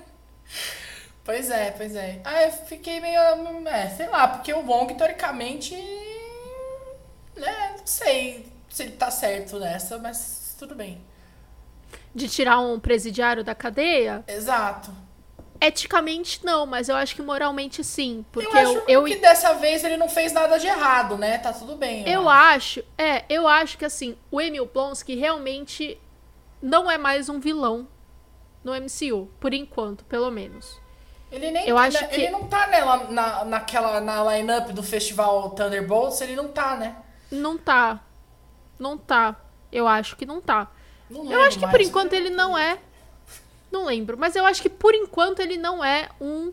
Pois 1.24 1.50
é, 1.50 1.70
pois 1.70 1.94
é. 1.94 2.20
Ah, 2.24 2.42
eu 2.44 2.52
fiquei 2.52 2.98
meio. 3.00 3.20
É, 3.68 3.88
sei 3.90 4.08
lá, 4.08 4.26
porque 4.28 4.52
o 4.52 4.60
Wong, 4.66 4.94
teoricamente. 4.94 5.74
Né, 7.36 7.74
não 7.78 7.86
sei 7.86 8.46
se 8.68 8.82
ele 8.82 8.92
tá 8.92 9.10
certo 9.10 9.58
nessa, 9.58 9.98
mas 9.98 10.54
tudo 10.58 10.74
bem. 10.74 11.00
De 12.14 12.28
tirar 12.28 12.58
um 12.60 12.78
presidiário 12.80 13.44
da 13.44 13.54
cadeia? 13.54 14.24
Exato. 14.26 14.92
Eticamente 15.60 16.40
não, 16.44 16.64
mas 16.64 16.88
eu 16.88 16.96
acho 16.96 17.14
que 17.14 17.20
moralmente 17.22 17.84
sim. 17.84 18.24
Porque 18.32 18.48
eu 18.48 18.52
acho 18.60 18.72
eu, 18.78 18.84
eu, 18.88 19.04
que 19.04 19.16
dessa 19.16 19.52
vez 19.54 19.84
ele 19.84 19.96
não 19.96 20.08
fez 20.08 20.32
nada 20.32 20.58
de 20.58 20.66
errado, 20.66 21.18
né? 21.18 21.36
Tá 21.38 21.52
tudo 21.52 21.76
bem. 21.76 22.08
eu 22.08 22.28
acho, 22.28 22.82
é, 22.96 23.24
eu 23.28 23.46
acho 23.46 23.76
que 23.76 23.84
assim, 23.84 24.16
o 24.30 24.40
Emil 24.40 24.64
Blonsky 24.66 25.14
realmente 25.16 25.98
não 26.62 26.90
é 26.90 26.96
mais 26.96 27.28
um 27.28 27.38
vilão 27.38 27.86
no 28.64 28.72
MCU, 28.74 29.28
por 29.38 29.52
enquanto, 29.52 30.04
pelo 30.04 30.30
menos. 30.30 30.80
Ele 31.30 31.50
nem 31.50 31.66
eu 31.68 31.76
tá, 31.76 31.82
acho 31.82 32.00
né, 32.02 32.08
que- 32.08 32.20
ele 32.22 32.30
não 32.30 32.46
tá 32.48 32.66
nela, 32.66 32.96
na, 33.10 33.44
naquela 33.44 34.00
na 34.00 34.22
line-up 34.34 34.72
do 34.72 34.82
festival 34.82 35.50
Thunderbolts, 35.50 36.20
ele 36.22 36.34
não 36.34 36.48
tá, 36.48 36.76
né? 36.76 36.96
Não 37.30 37.56
tá. 37.56 38.00
Não 38.78 38.96
tá. 38.98 39.36
Eu 39.70 39.86
acho 39.86 40.16
que 40.16 40.26
não 40.26 40.40
tá. 40.40 40.68
Não 41.08 41.30
Eu 41.30 41.40
acho 41.42 41.58
que 41.58 41.64
por 41.66 41.72
mais. 41.74 41.88
enquanto 41.88 42.12
ele 42.14 42.30
não 42.30 42.56
é. 42.58 42.78
Não 43.70 43.84
lembro, 43.84 44.16
mas 44.18 44.34
eu 44.36 44.44
acho 44.44 44.60
que 44.62 44.68
por 44.68 44.94
enquanto 44.94 45.40
ele 45.40 45.56
não 45.56 45.84
é 45.84 46.08
um 46.20 46.52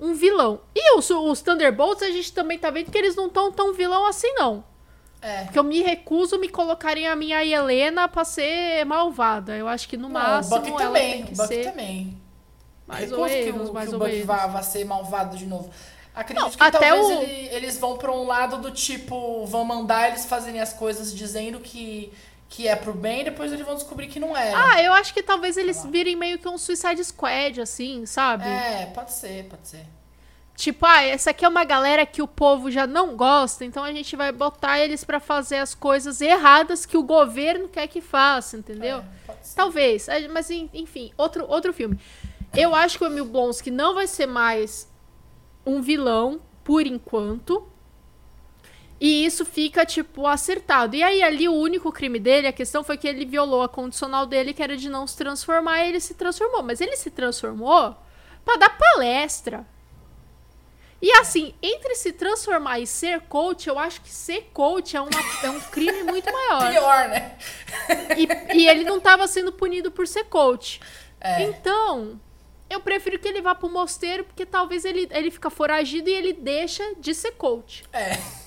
um 0.00 0.12
vilão. 0.12 0.60
E 0.74 0.96
os, 0.98 1.08
os 1.08 1.40
Thunderbolts 1.40 2.02
a 2.02 2.10
gente 2.10 2.32
também 2.32 2.58
tá 2.58 2.68
vendo 2.68 2.90
que 2.90 2.98
eles 2.98 3.14
não 3.14 3.26
estão 3.28 3.50
tão 3.52 3.72
vilão 3.72 4.06
assim 4.06 4.32
não. 4.34 4.64
É. 5.22 5.44
Porque 5.44 5.58
eu 5.58 5.64
me 5.64 5.80
recuso 5.82 6.34
a 6.34 6.38
me 6.38 6.48
colocarem 6.48 7.06
a 7.06 7.14
minha 7.16 7.42
Helena 7.44 8.06
pra 8.08 8.24
ser 8.24 8.84
malvada. 8.84 9.56
Eu 9.56 9.66
acho 9.68 9.88
que 9.88 9.96
no 9.96 10.02
Não, 10.08 10.10
o 10.10 10.12
máximo 10.12 10.56
Bucky 10.58 10.70
ela 10.70 10.78
também. 10.80 11.12
tem 11.12 11.22
que 11.26 11.32
O 11.32 11.36
Bucky 11.36 11.48
ser 11.48 11.64
também. 11.70 12.18
mais 12.86 13.00
Recuso 13.10 13.20
ou 13.22 13.26
que 13.28 13.44
menos, 13.52 13.68
o, 13.70 13.72
mais 13.72 13.88
que 13.88 13.94
o 13.94 13.98
ou 13.98 14.00
Bucky 14.00 14.12
menos. 14.12 14.26
vá, 14.26 14.46
vá 14.48 14.62
ser 14.62 14.84
malvado 14.84 15.36
de 15.36 15.46
novo. 15.46 15.70
Acredito 16.14 16.42
Não, 16.44 16.50
que 16.50 16.62
até 16.62 16.90
talvez 16.90 17.06
o- 17.06 17.22
ele- 17.22 17.54
eles 17.54 17.78
vão 17.78 17.96
pra 17.96 18.12
um 18.12 18.26
lado 18.26 18.58
do 18.58 18.70
tipo, 18.72 19.46
vão 19.46 19.64
mandar 19.64 20.08
eles 20.08 20.26
fazerem 20.26 20.60
as 20.60 20.72
coisas 20.72 21.14
dizendo 21.14 21.58
que, 21.60 22.12
que 22.54 22.68
é 22.68 22.76
pro 22.76 22.92
bem, 22.92 23.22
e 23.22 23.24
depois 23.24 23.52
eles 23.52 23.66
vão 23.66 23.74
descobrir 23.74 24.06
que 24.06 24.20
não 24.20 24.36
é. 24.36 24.52
Ah, 24.54 24.80
eu 24.82 24.92
acho 24.92 25.12
que 25.12 25.22
talvez 25.22 25.56
eles 25.56 25.84
virem 25.86 26.14
meio 26.14 26.38
que 26.38 26.48
um 26.48 26.56
Suicide 26.56 27.04
Squad, 27.04 27.60
assim, 27.60 28.06
sabe? 28.06 28.44
É, 28.48 28.86
pode 28.94 29.12
ser, 29.12 29.44
pode 29.46 29.66
ser. 29.66 29.84
Tipo, 30.56 30.86
ah, 30.86 31.02
essa 31.02 31.30
aqui 31.30 31.44
é 31.44 31.48
uma 31.48 31.64
galera 31.64 32.06
que 32.06 32.22
o 32.22 32.28
povo 32.28 32.70
já 32.70 32.86
não 32.86 33.16
gosta, 33.16 33.64
então 33.64 33.82
a 33.82 33.92
gente 33.92 34.14
vai 34.14 34.30
botar 34.30 34.78
eles 34.78 35.02
pra 35.02 35.18
fazer 35.18 35.56
as 35.56 35.74
coisas 35.74 36.20
erradas 36.20 36.86
que 36.86 36.96
o 36.96 37.02
governo 37.02 37.66
quer 37.68 37.88
que 37.88 38.00
faça, 38.00 38.56
entendeu? 38.56 38.98
É, 38.98 39.04
pode 39.26 39.46
ser. 39.48 39.56
Talvez, 39.56 40.06
eh, 40.08 40.28
mas 40.28 40.48
en- 40.50 40.70
enfim, 40.72 41.12
outro, 41.18 41.44
outro 41.48 41.72
filme. 41.72 41.98
Eu 42.56 42.72
acho 42.72 42.98
que 42.98 43.02
o 43.04 43.08
Emil 43.08 43.24
Blonsky 43.24 43.68
não 43.72 43.94
vai 43.94 44.06
ser 44.06 44.26
mais 44.26 44.88
um 45.66 45.82
vilão, 45.82 46.40
por 46.62 46.86
enquanto. 46.86 47.68
E 49.04 49.26
isso 49.26 49.44
fica, 49.44 49.84
tipo, 49.84 50.26
acertado. 50.26 50.96
E 50.96 51.02
aí, 51.02 51.22
ali, 51.22 51.46
o 51.46 51.52
único 51.52 51.92
crime 51.92 52.18
dele, 52.18 52.46
a 52.46 52.52
questão 52.54 52.82
foi 52.82 52.96
que 52.96 53.06
ele 53.06 53.26
violou 53.26 53.60
a 53.60 53.68
condicional 53.68 54.24
dele, 54.24 54.54
que 54.54 54.62
era 54.62 54.78
de 54.78 54.88
não 54.88 55.06
se 55.06 55.14
transformar, 55.14 55.84
e 55.84 55.88
ele 55.90 56.00
se 56.00 56.14
transformou. 56.14 56.62
Mas 56.62 56.80
ele 56.80 56.96
se 56.96 57.10
transformou 57.10 57.94
pra 58.46 58.56
dar 58.56 58.78
palestra. 58.78 59.66
E 61.02 61.12
assim, 61.18 61.54
entre 61.62 61.94
se 61.96 62.14
transformar 62.14 62.78
e 62.78 62.86
ser 62.86 63.20
coach, 63.28 63.68
eu 63.68 63.78
acho 63.78 64.00
que 64.00 64.08
ser 64.08 64.48
coach 64.54 64.96
é, 64.96 65.00
uma, 65.02 65.10
é 65.42 65.50
um 65.50 65.60
crime 65.60 66.02
muito 66.04 66.32
maior. 66.32 66.70
Pior, 66.70 67.08
né? 67.10 67.36
E, 68.16 68.56
e 68.56 68.66
ele 68.66 68.84
não 68.84 68.98
tava 68.98 69.28
sendo 69.28 69.52
punido 69.52 69.90
por 69.90 70.08
ser 70.08 70.24
coach. 70.24 70.80
É. 71.20 71.42
Então, 71.42 72.18
eu 72.70 72.80
prefiro 72.80 73.18
que 73.18 73.28
ele 73.28 73.42
vá 73.42 73.54
pro 73.54 73.68
mosteiro, 73.68 74.24
porque 74.24 74.46
talvez 74.46 74.82
ele, 74.86 75.06
ele 75.10 75.30
fica 75.30 75.50
foragido 75.50 76.08
e 76.08 76.14
ele 76.14 76.32
deixa 76.32 76.94
de 76.98 77.14
ser 77.14 77.32
coach. 77.32 77.84
É. 77.92 78.43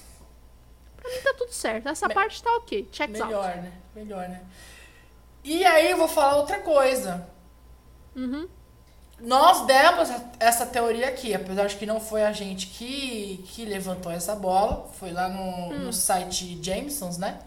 Pra 1.08 1.16
mim 1.16 1.22
tá 1.24 1.34
tudo 1.38 1.52
certo. 1.52 1.88
Essa 1.90 2.10
parte 2.10 2.44
tá 2.44 2.54
ok. 2.58 2.88
Checks 2.92 3.22
out. 3.22 3.32
Melhor, 3.34 3.56
né? 3.58 3.72
Melhor, 3.96 4.30
né? 4.30 4.42
E 5.44 5.66
aí 5.66 5.92
eu 5.92 5.98
vou 5.98 6.08
falar 6.08 6.36
outra 6.38 6.60
coisa. 6.60 7.28
Uhum. 8.16 8.48
Nós 9.20 9.66
demos 9.66 10.10
essa 10.40 10.66
teoria 10.66 11.08
aqui, 11.08 11.34
apesar 11.34 11.66
de 11.68 11.76
que 11.76 11.86
não 11.86 12.00
foi 12.00 12.24
a 12.24 12.32
gente 12.32 12.68
que, 12.68 13.44
que 13.48 13.66
levantou 13.66 14.12
essa 14.12 14.36
bola, 14.36 14.90
foi 14.94 15.12
lá 15.12 15.28
no, 15.28 15.42
Hum. 15.74 15.80
no 15.86 15.94
site 15.94 16.60
Jamesons, 16.62 17.18
né? 17.18 17.40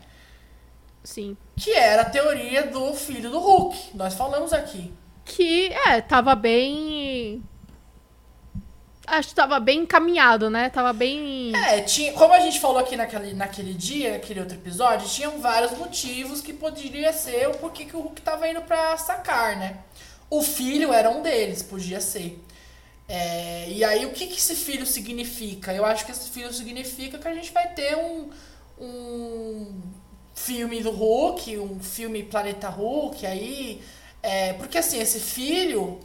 Sim. 1.05 1.37
Que 1.57 1.73
era 1.73 2.03
a 2.03 2.11
teoria 2.11 2.66
do 2.66 2.92
filho 2.94 3.31
do 3.31 3.38
Hulk. 3.38 3.96
Nós 3.96 4.14
falamos 4.14 4.53
aqui. 4.53 4.92
Que, 5.25 5.68
é, 5.73 6.01
tava 6.01 6.35
bem. 6.35 7.00
Acho 9.11 9.31
que 9.31 9.35
tava 9.35 9.59
bem 9.59 9.81
encaminhado, 9.81 10.49
né? 10.49 10.70
Tava 10.70 10.92
bem. 10.92 11.53
É, 11.55 11.81
tinha, 11.81 12.12
como 12.12 12.33
a 12.33 12.38
gente 12.40 12.61
falou 12.61 12.79
aqui 12.79 12.96
naquele, 12.96 13.35
naquele 13.35 13.75
dia, 13.75 14.12
naquele 14.12 14.40
outro 14.40 14.57
episódio, 14.57 15.09
tinham 15.09 15.40
vários 15.40 15.73
motivos 15.77 16.40
que 16.40 16.53
poderia 16.53 17.12
ser 17.12 17.49
o 17.49 17.55
porquê 17.55 17.85
que 17.85 17.96
o 17.96 18.01
Hulk 18.01 18.23
tava 18.23 18.49
indo 18.49 18.61
pra 18.62 18.96
sacar, 18.96 19.57
né? 19.57 19.79
O 20.31 20.42
filho 20.42 20.92
era 20.92 21.11
um 21.11 21.23
deles, 21.23 21.62
podia 21.62 22.01
ser. 22.01 22.40
É, 23.09 23.68
e 23.68 23.83
aí, 23.83 24.07
o 24.07 24.11
que, 24.11 24.29
que 24.29 24.38
esse 24.38 24.55
filho 24.55 24.87
significa? 24.87 25.75
Eu 25.75 25.85
acho 25.85 26.07
que 26.07 26.12
esse 26.12 26.31
filho 26.31 26.53
significa 26.53 27.18
que 27.18 27.27
a 27.27 27.35
gente 27.35 27.53
vai 27.53 27.66
ter 27.75 27.96
um, 27.96 28.31
um 28.79 29.83
filme 30.33 30.81
do 30.81 30.92
Hulk, 30.92 31.59
um 31.59 31.81
filme 31.81 32.23
Planeta 32.23 32.68
Hulk 32.68 33.27
aí. 33.27 33.83
É, 34.23 34.53
porque 34.53 34.79
assim, 34.79 35.01
esse 35.01 35.18
filho, 35.18 35.99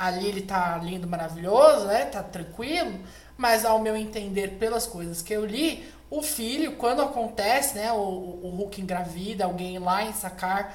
ali 0.00 0.26
ele 0.26 0.40
tá 0.40 0.78
lindo, 0.78 1.06
maravilhoso, 1.06 1.84
né? 1.84 2.06
Tá 2.06 2.22
tranquilo. 2.22 2.98
Mas 3.36 3.66
ao 3.66 3.78
meu 3.78 3.94
entender, 3.94 4.56
pelas 4.58 4.86
coisas 4.86 5.20
que 5.20 5.34
eu 5.34 5.44
li, 5.44 5.86
o 6.08 6.22
filho, 6.22 6.76
quando 6.76 7.02
acontece, 7.02 7.74
né? 7.74 7.92
O, 7.92 7.98
o 7.98 8.54
Hulk 8.56 8.80
engravida, 8.80 9.44
alguém 9.44 9.78
lá 9.78 10.02
em 10.02 10.14
sacar, 10.14 10.74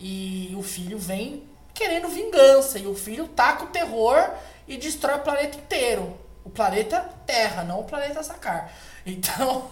e 0.00 0.52
o 0.58 0.62
filho 0.62 0.98
vem 0.98 1.44
querendo 1.72 2.08
vingança. 2.08 2.76
E 2.80 2.86
o 2.88 2.96
filho 2.96 3.28
taca 3.28 3.64
o 3.64 3.68
terror 3.68 4.28
e 4.66 4.76
destrói 4.76 5.18
o 5.18 5.22
planeta 5.22 5.56
inteiro. 5.56 6.18
O 6.44 6.50
planeta 6.50 7.00
Terra, 7.24 7.62
não 7.62 7.80
o 7.80 7.84
planeta 7.84 8.22
Sakar. 8.22 8.72
Então, 9.06 9.70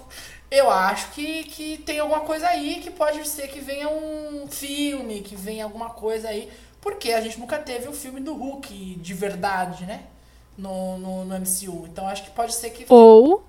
eu 0.51 0.71
acho 0.71 1.13
que, 1.13 1.45
que 1.45 1.79
tem 1.79 1.99
alguma 1.99 2.21
coisa 2.21 2.47
aí 2.47 2.81
que 2.83 2.91
pode 2.91 3.27
ser 3.27 3.49
que 3.49 3.61
venha 3.61 3.89
um 3.89 4.47
filme, 4.47 5.23
que 5.23 5.35
venha 5.35 5.65
alguma 5.65 5.89
coisa 5.89 6.29
aí. 6.29 6.53
Porque 6.83 7.13
a 7.13 7.21
gente 7.23 7.39
nunca 7.41 7.59
teve 7.59 7.89
um 7.89 7.93
filme 7.95 8.21
do 8.21 8.35
Hulk 8.35 8.97
de 8.97 9.15
verdade, 9.15 9.87
né? 9.87 10.03
No, 10.59 10.99
no, 10.99 11.25
no 11.25 11.35
MCU. 11.39 11.87
Então 11.87 12.07
acho 12.07 12.25
que 12.25 12.31
pode 12.33 12.55
ser 12.55 12.71
que. 12.71 12.85
Ou. 12.93 13.43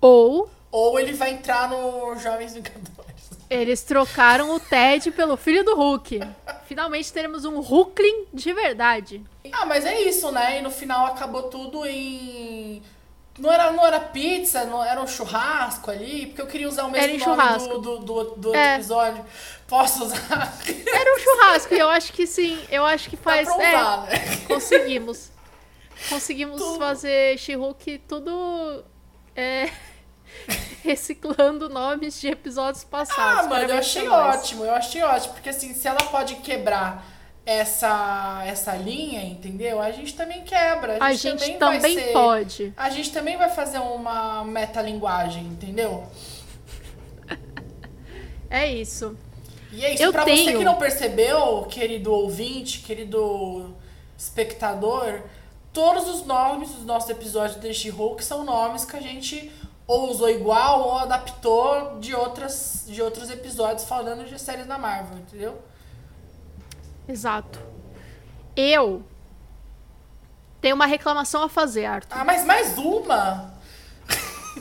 Ou. 0.00 0.48
Ou 0.70 0.98
ele 0.98 1.12
vai 1.12 1.32
entrar 1.32 1.68
no 1.68 2.16
Jovens 2.16 2.54
Vingadores. 2.54 2.96
Eles 3.48 3.82
trocaram 3.82 4.54
o 4.54 4.60
Ted 4.60 5.10
pelo 5.12 5.36
filho 5.36 5.64
do 5.64 5.74
Hulk. 5.76 6.20
Finalmente 6.66 7.12
teremos 7.12 7.44
um 7.44 7.60
Hulkling 7.60 8.26
de 8.32 8.52
verdade. 8.52 9.22
Ah, 9.52 9.64
mas 9.66 9.84
é 9.84 10.00
isso, 10.00 10.30
né? 10.32 10.58
E 10.58 10.62
no 10.62 10.70
final 10.70 11.06
acabou 11.06 11.44
tudo 11.44 11.86
em. 11.86 12.82
Não 13.38 13.52
era, 13.52 13.70
não 13.70 13.84
era 13.86 14.00
pizza, 14.00 14.64
não 14.64 14.82
era 14.82 15.00
um 15.00 15.06
churrasco 15.06 15.90
ali, 15.90 16.26
porque 16.26 16.40
eu 16.40 16.46
queria 16.46 16.68
usar 16.68 16.84
o 16.84 16.90
mesmo 16.90 17.04
Era 17.04 17.12
nome 17.18 17.24
churrasco. 17.24 17.78
do, 17.78 17.80
do, 17.80 17.98
do, 17.98 18.04
do 18.36 18.46
outro 18.48 18.54
É. 18.54 18.74
episódio. 18.76 19.24
Posso 19.68 20.04
usar? 20.04 20.56
Era 20.66 21.14
um 21.14 21.18
churrasco 21.18 21.74
e 21.74 21.78
eu 21.78 21.88
acho 21.88 22.12
que 22.12 22.26
sim. 22.26 22.58
Eu 22.70 22.84
acho 22.84 23.10
que 23.10 23.16
faz. 23.16 23.48
Dá 23.48 23.54
pra 23.54 23.64
é, 23.64 23.74
usar, 23.76 24.02
né? 24.06 24.36
conseguimos. 24.46 25.30
Conseguimos 26.08 26.60
Tudo. 26.60 26.78
fazer 26.78 27.38
She-Hulk 27.38 27.98
tudo. 28.06 28.84
é, 29.34 29.70
reciclando 30.84 31.68
nomes 31.68 32.20
de 32.20 32.28
episódios 32.28 32.84
passados. 32.84 33.46
Ah, 33.46 33.48
mano, 33.48 33.64
eu 33.70 33.78
achei 33.78 34.02
pra 34.06 34.10
nós. 34.26 34.36
ótimo, 34.36 34.64
eu 34.64 34.74
achei 34.74 35.02
ótimo, 35.02 35.34
porque 35.34 35.48
assim, 35.48 35.72
se 35.74 35.88
ela 35.88 35.98
pode 36.10 36.36
quebrar 36.36 37.04
essa 37.46 38.42
essa 38.46 38.76
linha, 38.76 39.24
entendeu? 39.24 39.80
A 39.80 39.90
gente 39.90 40.14
também 40.14 40.42
quebra. 40.44 40.98
A 41.00 41.06
A 41.06 41.12
gente, 41.14 41.44
gente 41.44 41.58
também, 41.58 41.78
também 41.80 41.94
vai 41.96 42.04
ser, 42.04 42.12
pode. 42.12 42.74
A 42.76 42.90
gente 42.90 43.10
também 43.12 43.36
vai 43.36 43.48
fazer 43.48 43.78
uma 43.78 44.44
metalinguagem, 44.44 45.44
entendeu? 45.44 46.06
É 48.50 48.70
isso. 48.70 49.16
E 49.72 49.84
é 49.84 49.94
isso, 49.94 50.02
Eu 50.02 50.12
pra 50.12 50.22
você 50.24 50.30
tenho- 50.34 50.58
que 50.58 50.64
não 50.64 50.76
percebeu, 50.76 51.62
querido 51.64 52.12
ouvinte, 52.12 52.80
querido 52.80 53.74
espectador, 54.16 55.20
todos 55.72 56.08
os 56.08 56.24
nomes 56.24 56.70
dos 56.70 56.84
nossos 56.84 57.10
episódios 57.10 57.60
de 57.60 57.72
She-Hulk 57.74 58.24
são 58.24 58.44
nomes 58.44 58.84
que 58.84 58.96
a 58.96 59.00
gente 59.00 59.52
ou 59.86 60.10
usou 60.10 60.28
igual 60.30 60.82
ou 60.82 60.98
adaptou 60.98 61.98
de, 62.00 62.14
outras, 62.14 62.84
de 62.88 63.00
outros 63.02 63.30
episódios 63.30 63.84
falando 63.84 64.24
de 64.24 64.38
séries 64.40 64.66
da 64.66 64.76
Marvel, 64.78 65.18
entendeu? 65.18 65.60
Exato. 67.08 67.60
Eu 68.56 69.04
tenho 70.60 70.74
uma 70.74 70.86
reclamação 70.86 71.42
a 71.42 71.48
fazer, 71.48 71.84
Arthur. 71.84 72.18
Ah, 72.18 72.24
mas 72.24 72.44
mais 72.44 72.76
uma? 72.78 73.54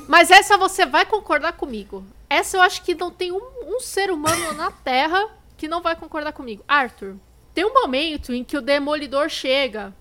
Mas 0.08 0.30
essa 0.30 0.58
você 0.58 0.86
vai 0.86 1.06
concordar 1.06 1.54
comigo. 1.54 2.04
Essa 2.30 2.58
eu 2.58 2.62
acho 2.62 2.82
que 2.82 2.96
não 2.96 3.12
tem 3.12 3.32
um, 3.32 3.42
um 3.68 3.80
ser 3.80 4.12
humano 4.12 4.54
na 4.54 4.72
Terra 4.72 5.30
que 5.58 5.68
não 5.68 5.82
vai 5.82 5.96
concordar 5.96 6.34
comigo. 6.34 6.64
Arthur, 6.68 7.16
tem 7.54 7.66
um 7.66 7.74
momento 7.74 8.34
em 8.34 8.44
que 8.44 8.58
o 8.58 8.62
Demolidor 8.62 9.30
chega 9.30 9.94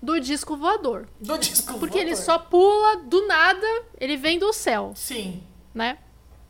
do 0.00 0.20
disco 0.20 0.56
voador. 0.56 1.08
Do 1.18 1.36
disco 1.38 1.78
Porque 1.78 1.98
ele 1.98 2.14
voador. 2.14 2.24
só 2.24 2.38
pula 2.38 2.96
do 2.98 3.26
nada, 3.26 3.66
ele 3.98 4.16
vem 4.16 4.38
do 4.38 4.52
céu, 4.52 4.92
Sim. 4.94 5.42
né? 5.74 5.98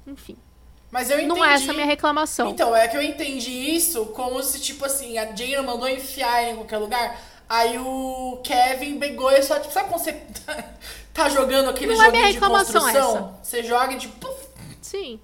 Enfim. 0.06 0.36
Mas 0.90 1.10
eu 1.10 1.18
entendi. 1.18 1.34
Não 1.34 1.44
é 1.44 1.54
essa 1.54 1.70
a 1.72 1.74
minha 1.74 1.86
reclamação. 1.86 2.50
Então, 2.50 2.74
é 2.74 2.86
que 2.86 2.96
eu 2.96 3.02
entendi 3.02 3.50
isso 3.50 4.06
como 4.06 4.42
se, 4.42 4.60
tipo 4.60 4.84
assim, 4.84 5.18
a 5.18 5.34
Jane 5.34 5.58
mandou 5.66 5.88
enfiar 5.88 6.44
em 6.44 6.56
qualquer 6.56 6.78
lugar. 6.78 7.20
Aí 7.48 7.78
o 7.78 8.40
Kevin 8.42 8.98
pegou 8.98 9.30
e 9.30 9.42
só, 9.42 9.58
tipo, 9.58 9.72
sabe 9.72 9.88
quando 9.88 10.02
você 10.02 10.12
tá, 11.14 11.28
jogando 11.28 11.70
aquele 11.70 11.94
Não 11.94 12.02
é 12.02 12.10
minha 12.10 12.26
de 12.26 12.32
reclamação 12.32 12.82
construção? 12.82 13.38
Você 13.42 13.62
joga 13.62 13.92
e 13.92 13.98
tipo. 13.98 14.16
puf, 14.18 14.45
Sim. 14.86 15.20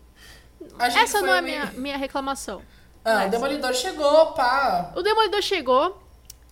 Essa 0.79 1.21
não 1.21 1.33
é 1.35 1.39
a 1.39 1.43
meio- 1.43 1.61
minha, 1.61 1.73
minha 1.81 1.97
reclamação. 1.97 2.63
Ah, 3.05 3.15
Mas- 3.15 3.29
o 3.29 3.31
Demolidor 3.31 3.75
chegou, 3.75 4.27
pá. 4.33 4.93
O 4.97 5.03
Demolidor 5.03 5.41
chegou, 5.43 6.03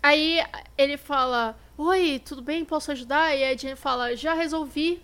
aí 0.03 0.41
ele 0.79 0.97
fala: 0.97 1.57
Oi, 1.77 2.21
tudo 2.25 2.41
bem? 2.41 2.65
Posso 2.65 2.93
ajudar? 2.93 3.35
E 3.37 3.43
a 3.45 3.57
Jane 3.57 3.75
fala: 3.77 4.15
Já 4.17 4.33
resolvi. 4.35 5.03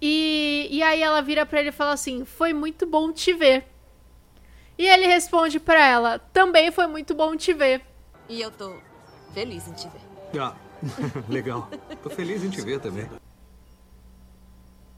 E, 0.00 0.66
e 0.70 0.82
aí 0.82 1.00
ela 1.02 1.20
vira 1.22 1.46
pra 1.46 1.60
ele 1.60 1.68
e 1.68 1.72
fala 1.72 1.92
assim: 1.92 2.24
Foi 2.24 2.52
muito 2.52 2.84
bom 2.84 3.12
te 3.12 3.32
ver. 3.32 3.64
E 4.76 4.84
ele 4.86 5.06
responde 5.06 5.60
pra 5.60 5.86
ela: 5.86 6.18
Também 6.32 6.70
foi 6.72 6.86
muito 6.88 7.14
bom 7.14 7.36
te 7.36 7.52
ver. 7.52 7.80
E 8.28 8.40
eu 8.40 8.50
tô 8.50 8.76
feliz 9.34 9.68
em 9.68 9.72
te 9.72 9.88
ver. 9.88 10.40
Ah, 10.40 10.54
legal. 11.28 11.68
Tô 12.02 12.10
feliz 12.10 12.42
em 12.42 12.50
te 12.50 12.60
ver 12.60 12.80
também. 12.80 13.08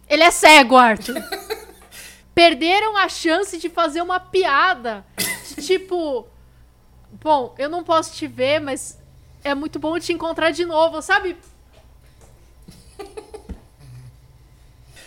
Ele 0.08 0.22
é 0.22 0.30
cego, 0.30 0.76
Arthur. 0.76 1.14
Perderam 2.34 2.96
a 2.96 3.08
chance 3.08 3.58
de 3.58 3.68
fazer 3.68 4.02
uma 4.02 4.18
piada. 4.18 5.04
de 5.56 5.64
tipo, 5.64 6.26
bom, 7.22 7.54
eu 7.58 7.68
não 7.68 7.84
posso 7.84 8.14
te 8.14 8.26
ver, 8.26 8.60
mas 8.60 8.98
é 9.44 9.54
muito 9.54 9.78
bom 9.78 9.98
te 9.98 10.12
encontrar 10.12 10.50
de 10.50 10.64
novo, 10.64 11.00
sabe? 11.00 11.36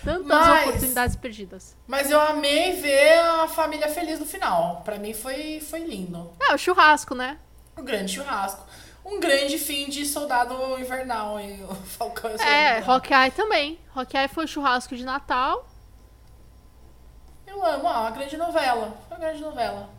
Tantas 0.04 0.26
Mas- 0.26 0.68
oportunidades 0.68 1.16
perdidas. 1.18 1.76
Mas 1.86 2.10
eu 2.10 2.20
amei 2.22 2.74
ver 2.74 3.20
a 3.20 3.48
família 3.48 3.90
feliz 3.90 4.20
no 4.20 4.26
final. 4.26 4.82
Pra 4.86 4.98
mim 4.98 5.14
foi, 5.14 5.60
foi 5.60 5.80
lindo. 5.82 6.32
É, 6.40 6.54
o 6.54 6.58
churrasco, 6.58 7.14
né? 7.14 7.38
O 7.76 7.82
grande 7.84 8.14
churrasco. 8.14 8.66
um 9.04 9.20
grande 9.22 9.58
fim 9.58 9.88
de 9.90 10.06
Soldado 10.06 10.54
Invernal 10.80 11.40
e 11.40 11.62
o 11.64 11.74
Falcão 11.76 12.30
o 12.36 12.42
É. 12.42 12.80
Hawkeye 12.86 13.32
também. 13.32 13.80
Hawkeye 13.96 14.28
foi 14.28 14.46
churrasco 14.48 14.96
de 14.98 15.04
Natal. 15.06 15.66
Uma 17.58 18.12
grande 18.12 18.38
novela. 18.38 18.98
Foi 19.08 19.18
uma 19.18 19.26
grande 19.26 19.42
novela. 19.42 19.90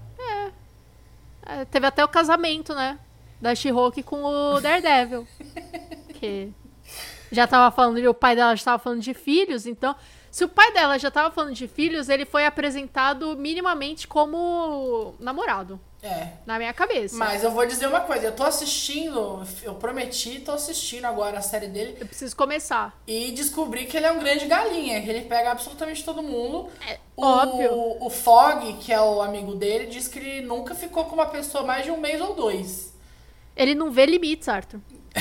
É, 1.47 1.65
teve 1.65 1.87
até 1.87 2.05
o 2.05 2.09
casamento, 2.09 2.75
né? 2.75 2.99
Da 3.41 3.55
She-Hulk 3.55 4.03
com 4.03 4.23
o 4.25 4.61
Daredevil. 4.63 5.27
que 6.15 6.53
já 7.31 7.47
tava 7.47 7.75
falando, 7.75 7.99
o 8.07 8.15
pai 8.15 8.35
dela 8.37 8.55
já 8.57 8.65
tava 8.65 8.79
falando 8.83 9.01
de 9.01 9.15
filhos, 9.15 9.67
então. 9.67 9.95
Se 10.31 10.45
o 10.45 10.49
pai 10.49 10.73
dela 10.73 10.99
já 10.99 11.11
tava 11.11 11.31
falando 11.35 11.55
de 11.55 11.67
filhos, 11.67 12.09
ele 12.09 12.25
foi 12.25 12.45
apresentado 12.45 13.37
minimamente 13.37 14.07
como 14.07 15.15
namorado. 15.19 15.81
É. 16.03 16.29
Na 16.47 16.59
minha 16.59 16.73
cabeça. 16.73 17.17
Mas 17.17 17.43
eu 17.43 17.51
vou 17.51 17.67
dizer 17.67 17.89
uma 17.89 18.01
coisa, 18.01 18.27
eu 18.27 18.37
tô 18.37 18.45
assistindo, 18.45 19.43
eu 19.63 19.75
prometi, 19.75 20.41
tô 20.41 20.53
assistindo 20.53 21.07
agora 21.07 21.39
a 21.39 21.43
série 21.43 21.67
dele. 21.67 21.97
Eu 21.99 22.07
preciso 22.07 22.37
começar. 22.37 22.97
E 23.07 23.33
descobri 23.33 23.87
que 23.87 23.97
ele 23.97 24.07
é 24.07 24.13
um 24.13 24.21
grande 24.21 24.47
galinha, 24.47 25.03
que 25.03 25.11
ele 25.11 25.23
pega 25.23 25.51
absolutamente 25.51 26.05
todo 26.05 26.23
mundo. 26.23 26.69
o, 27.17 27.25
óbvio. 27.25 27.97
O 28.01 28.09
Fog, 28.11 28.75
que 28.75 28.93
é 28.93 29.01
o 29.01 29.21
amigo 29.21 29.57
dele, 29.57 29.87
diz 29.87 30.07
que 30.07 30.21
ele 30.21 30.43
nunca 30.43 30.75
ficou 30.75 31.05
com 31.07 31.15
uma 31.15 31.27
pessoa 31.27 31.65
mais 31.65 31.85
de 31.85 31.91
um 31.91 31.99
mês 31.99 32.21
ou 32.21 32.35
dois. 32.35 32.93
Ele 33.57 33.75
não 33.75 33.91
vê 33.91 34.07
limites, 34.07 34.49
Arthur. 34.49 34.81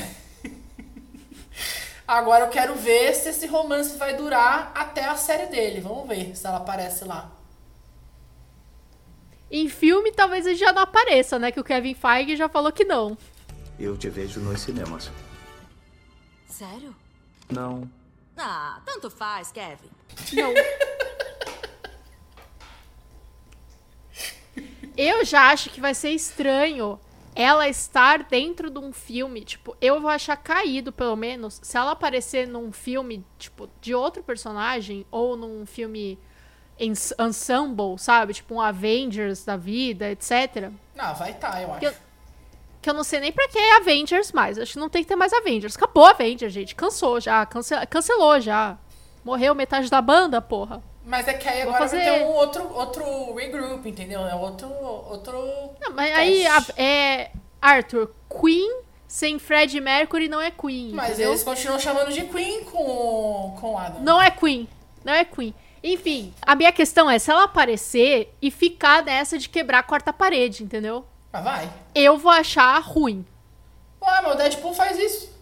Agora 2.08 2.46
eu 2.46 2.50
quero 2.50 2.76
ver 2.76 3.16
se 3.16 3.30
esse 3.30 3.48
romance 3.48 3.98
vai 3.98 4.16
durar 4.16 4.72
até 4.76 5.06
a 5.06 5.18
série 5.18 5.48
dele. 5.48 5.82
Vamos 5.82 6.08
ver 6.08 6.38
se 6.38 6.46
ela 6.46 6.58
aparece 6.58 7.04
lá. 7.04 7.32
Em 9.50 9.70
filme, 9.70 10.12
talvez 10.12 10.46
ele 10.46 10.56
já 10.56 10.74
não 10.74 10.82
apareça, 10.82 11.40
né? 11.40 11.52
Que 11.52 11.60
o 11.60 11.64
Kevin 11.64 11.94
Feige 11.94 12.36
já 12.36 12.50
falou 12.50 12.72
que 12.72 12.84
não. 12.84 13.18
Eu 13.80 13.98
te 13.98 14.10
vejo 14.10 14.40
nos 14.40 14.62
cinemas. 14.62 15.10
Sério? 16.48 16.96
Não. 17.50 17.90
Ah, 18.36 18.82
tanto 18.86 19.10
faz, 19.10 19.52
Kevin. 19.52 19.90
Não. 20.34 20.54
Eu 24.98 25.24
já 25.24 25.52
acho 25.52 25.70
que 25.70 25.80
vai 25.80 25.94
ser 25.94 26.10
estranho 26.10 27.00
ela 27.36 27.70
estar 27.70 28.24
dentro 28.24 28.68
de 28.72 28.80
um 28.80 28.92
filme, 28.92 29.46
tipo, 29.46 29.78
eu 29.80 30.02
vou 30.02 30.10
achar 30.10 30.36
caído, 30.36 30.92
pelo 30.92 31.16
menos, 31.16 31.60
se 31.62 31.78
ela 31.78 31.92
aparecer 31.92 32.48
num 32.48 32.72
filme, 32.72 33.24
tipo, 33.38 33.70
de 33.80 33.94
outro 33.94 34.24
personagem, 34.24 35.06
ou 35.12 35.38
num 35.38 35.64
filme 35.64 36.18
ensemble, 36.80 37.98
sabe? 37.98 38.34
Tipo, 38.34 38.56
um 38.56 38.62
Avengers 38.62 39.44
da 39.46 39.58
vida, 39.58 40.10
etc. 40.12 40.70
Não, 40.96 41.14
vai 41.16 41.34
tá, 41.34 41.62
eu 41.62 41.70
acho. 41.72 41.80
Que 41.80 41.86
eu, 41.88 41.94
que 42.82 42.90
eu 42.90 42.94
não 42.94 43.04
sei 43.04 43.20
nem 43.20 43.32
pra 43.32 43.48
que 43.48 43.58
é 43.58 43.78
Avengers 43.78 44.32
mais. 44.32 44.58
Acho 44.58 44.74
que 44.74 44.80
não 44.80 44.90
tem 44.90 45.02
que 45.04 45.08
ter 45.10 45.16
mais 45.16 45.34
Avengers. 45.34 45.76
Acabou 45.76 46.06
Avengers, 46.06 46.54
gente. 46.54 46.76
Cansou 46.76 47.20
já. 47.20 47.46
cance- 47.46 47.86
cancelou 47.88 48.40
já. 48.40 48.78
Morreu 49.24 49.54
metade 49.54 49.90
da 49.90 50.02
banda, 50.02 50.42
porra. 50.42 50.82
Mas 51.06 51.28
é 51.28 51.34
que 51.34 51.48
aí 51.48 51.64
Vou 51.64 51.74
agora 51.74 51.88
vai 51.88 51.90
fazer- 51.90 52.04
ter 52.20 52.24
um 52.26 52.32
outro, 52.34 52.74
outro 52.74 53.34
regroup, 53.36 53.86
entendeu? 53.86 54.22
É 54.28 54.36
outro. 54.36 54.68
outro... 54.70 55.32
Não, 55.82 55.92
mas 55.94 56.14
aí, 56.16 56.46
a- 56.46 56.66
é. 56.78 57.32
Arthur, 57.62 58.14
Queen 58.30 58.82
sem 59.08 59.40
Fred 59.40 59.80
Mercury 59.82 60.28
não 60.28 60.40
é 60.42 60.52
Queen. 60.52 60.92
Mas 60.94 61.12
entendeu? 61.12 61.30
eles 61.32 61.44
continuam 61.44 61.80
chamando 61.80 62.12
de 62.14 62.24
Queen 62.26 62.64
com, 62.66 63.56
com 63.60 63.74
o 63.74 63.78
Adam. 63.78 64.02
Não 64.02 64.22
é 64.22 64.30
Queen. 64.30 64.68
Não 65.04 65.14
é 65.14 65.24
Queen. 65.26 65.54
Enfim, 65.88 66.34
a 66.42 66.54
minha 66.54 66.72
questão 66.74 67.10
é 67.10 67.18
se 67.18 67.32
ela 67.32 67.46
aparecer 67.46 68.36
e 68.42 68.52
ficar 68.52 69.02
nessa 69.04 69.38
de 69.38 69.48
quebrar 69.48 69.80
a 69.80 69.84
quarta 69.84 70.12
parede, 70.12 70.62
entendeu? 70.62 71.06
Mas 71.32 71.44
vai. 71.44 71.74
Eu 71.96 72.18
vou 72.18 72.30
achar 72.30 72.78
ruim. 72.80 73.26
Ué, 74.02 74.22
mas 74.22 74.34
o 74.34 74.38
Deadpool 74.38 74.74
faz 74.74 75.00
isso. 75.00 75.38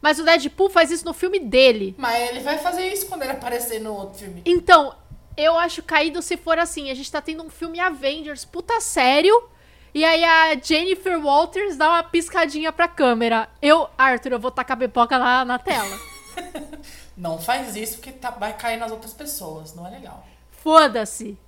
Mas 0.00 0.20
o 0.20 0.24
Deadpool 0.24 0.70
faz 0.70 0.92
isso 0.92 1.04
no 1.04 1.12
filme 1.12 1.40
dele. 1.40 1.96
Mas 1.98 2.30
ele 2.30 2.38
vai 2.38 2.58
fazer 2.58 2.86
isso 2.86 3.06
quando 3.06 3.22
ele 3.22 3.32
aparecer 3.32 3.80
no 3.80 3.94
outro 3.94 4.20
filme. 4.20 4.42
Então, 4.46 4.94
eu 5.36 5.58
acho 5.58 5.82
caído 5.82 6.22
se 6.22 6.36
for 6.36 6.56
assim. 6.56 6.88
A 6.88 6.94
gente 6.94 7.10
tá 7.10 7.20
tendo 7.20 7.42
um 7.42 7.50
filme 7.50 7.80
Avengers 7.80 8.44
puta 8.44 8.80
sério. 8.80 9.48
E 9.92 10.04
aí 10.04 10.22
a 10.22 10.56
Jennifer 10.62 11.18
Walters 11.18 11.76
dá 11.76 11.88
uma 11.88 12.02
piscadinha 12.04 12.70
pra 12.70 12.86
câmera. 12.86 13.48
Eu, 13.60 13.88
Arthur, 13.98 14.32
eu 14.32 14.38
vou 14.38 14.52
tacar 14.52 14.76
a 14.76 14.80
pipoca 14.80 15.18
lá 15.18 15.44
na 15.44 15.58
tela. 15.58 15.98
Não 17.16 17.38
faz 17.38 17.74
isso 17.76 17.96
porque 17.96 18.12
tá- 18.12 18.30
vai 18.30 18.52
cair 18.56 18.76
nas 18.78 18.90
outras 18.92 19.12
pessoas. 19.14 19.74
Não 19.74 19.86
é 19.86 19.90
legal. 19.90 20.26
Foda-se. 20.50 21.38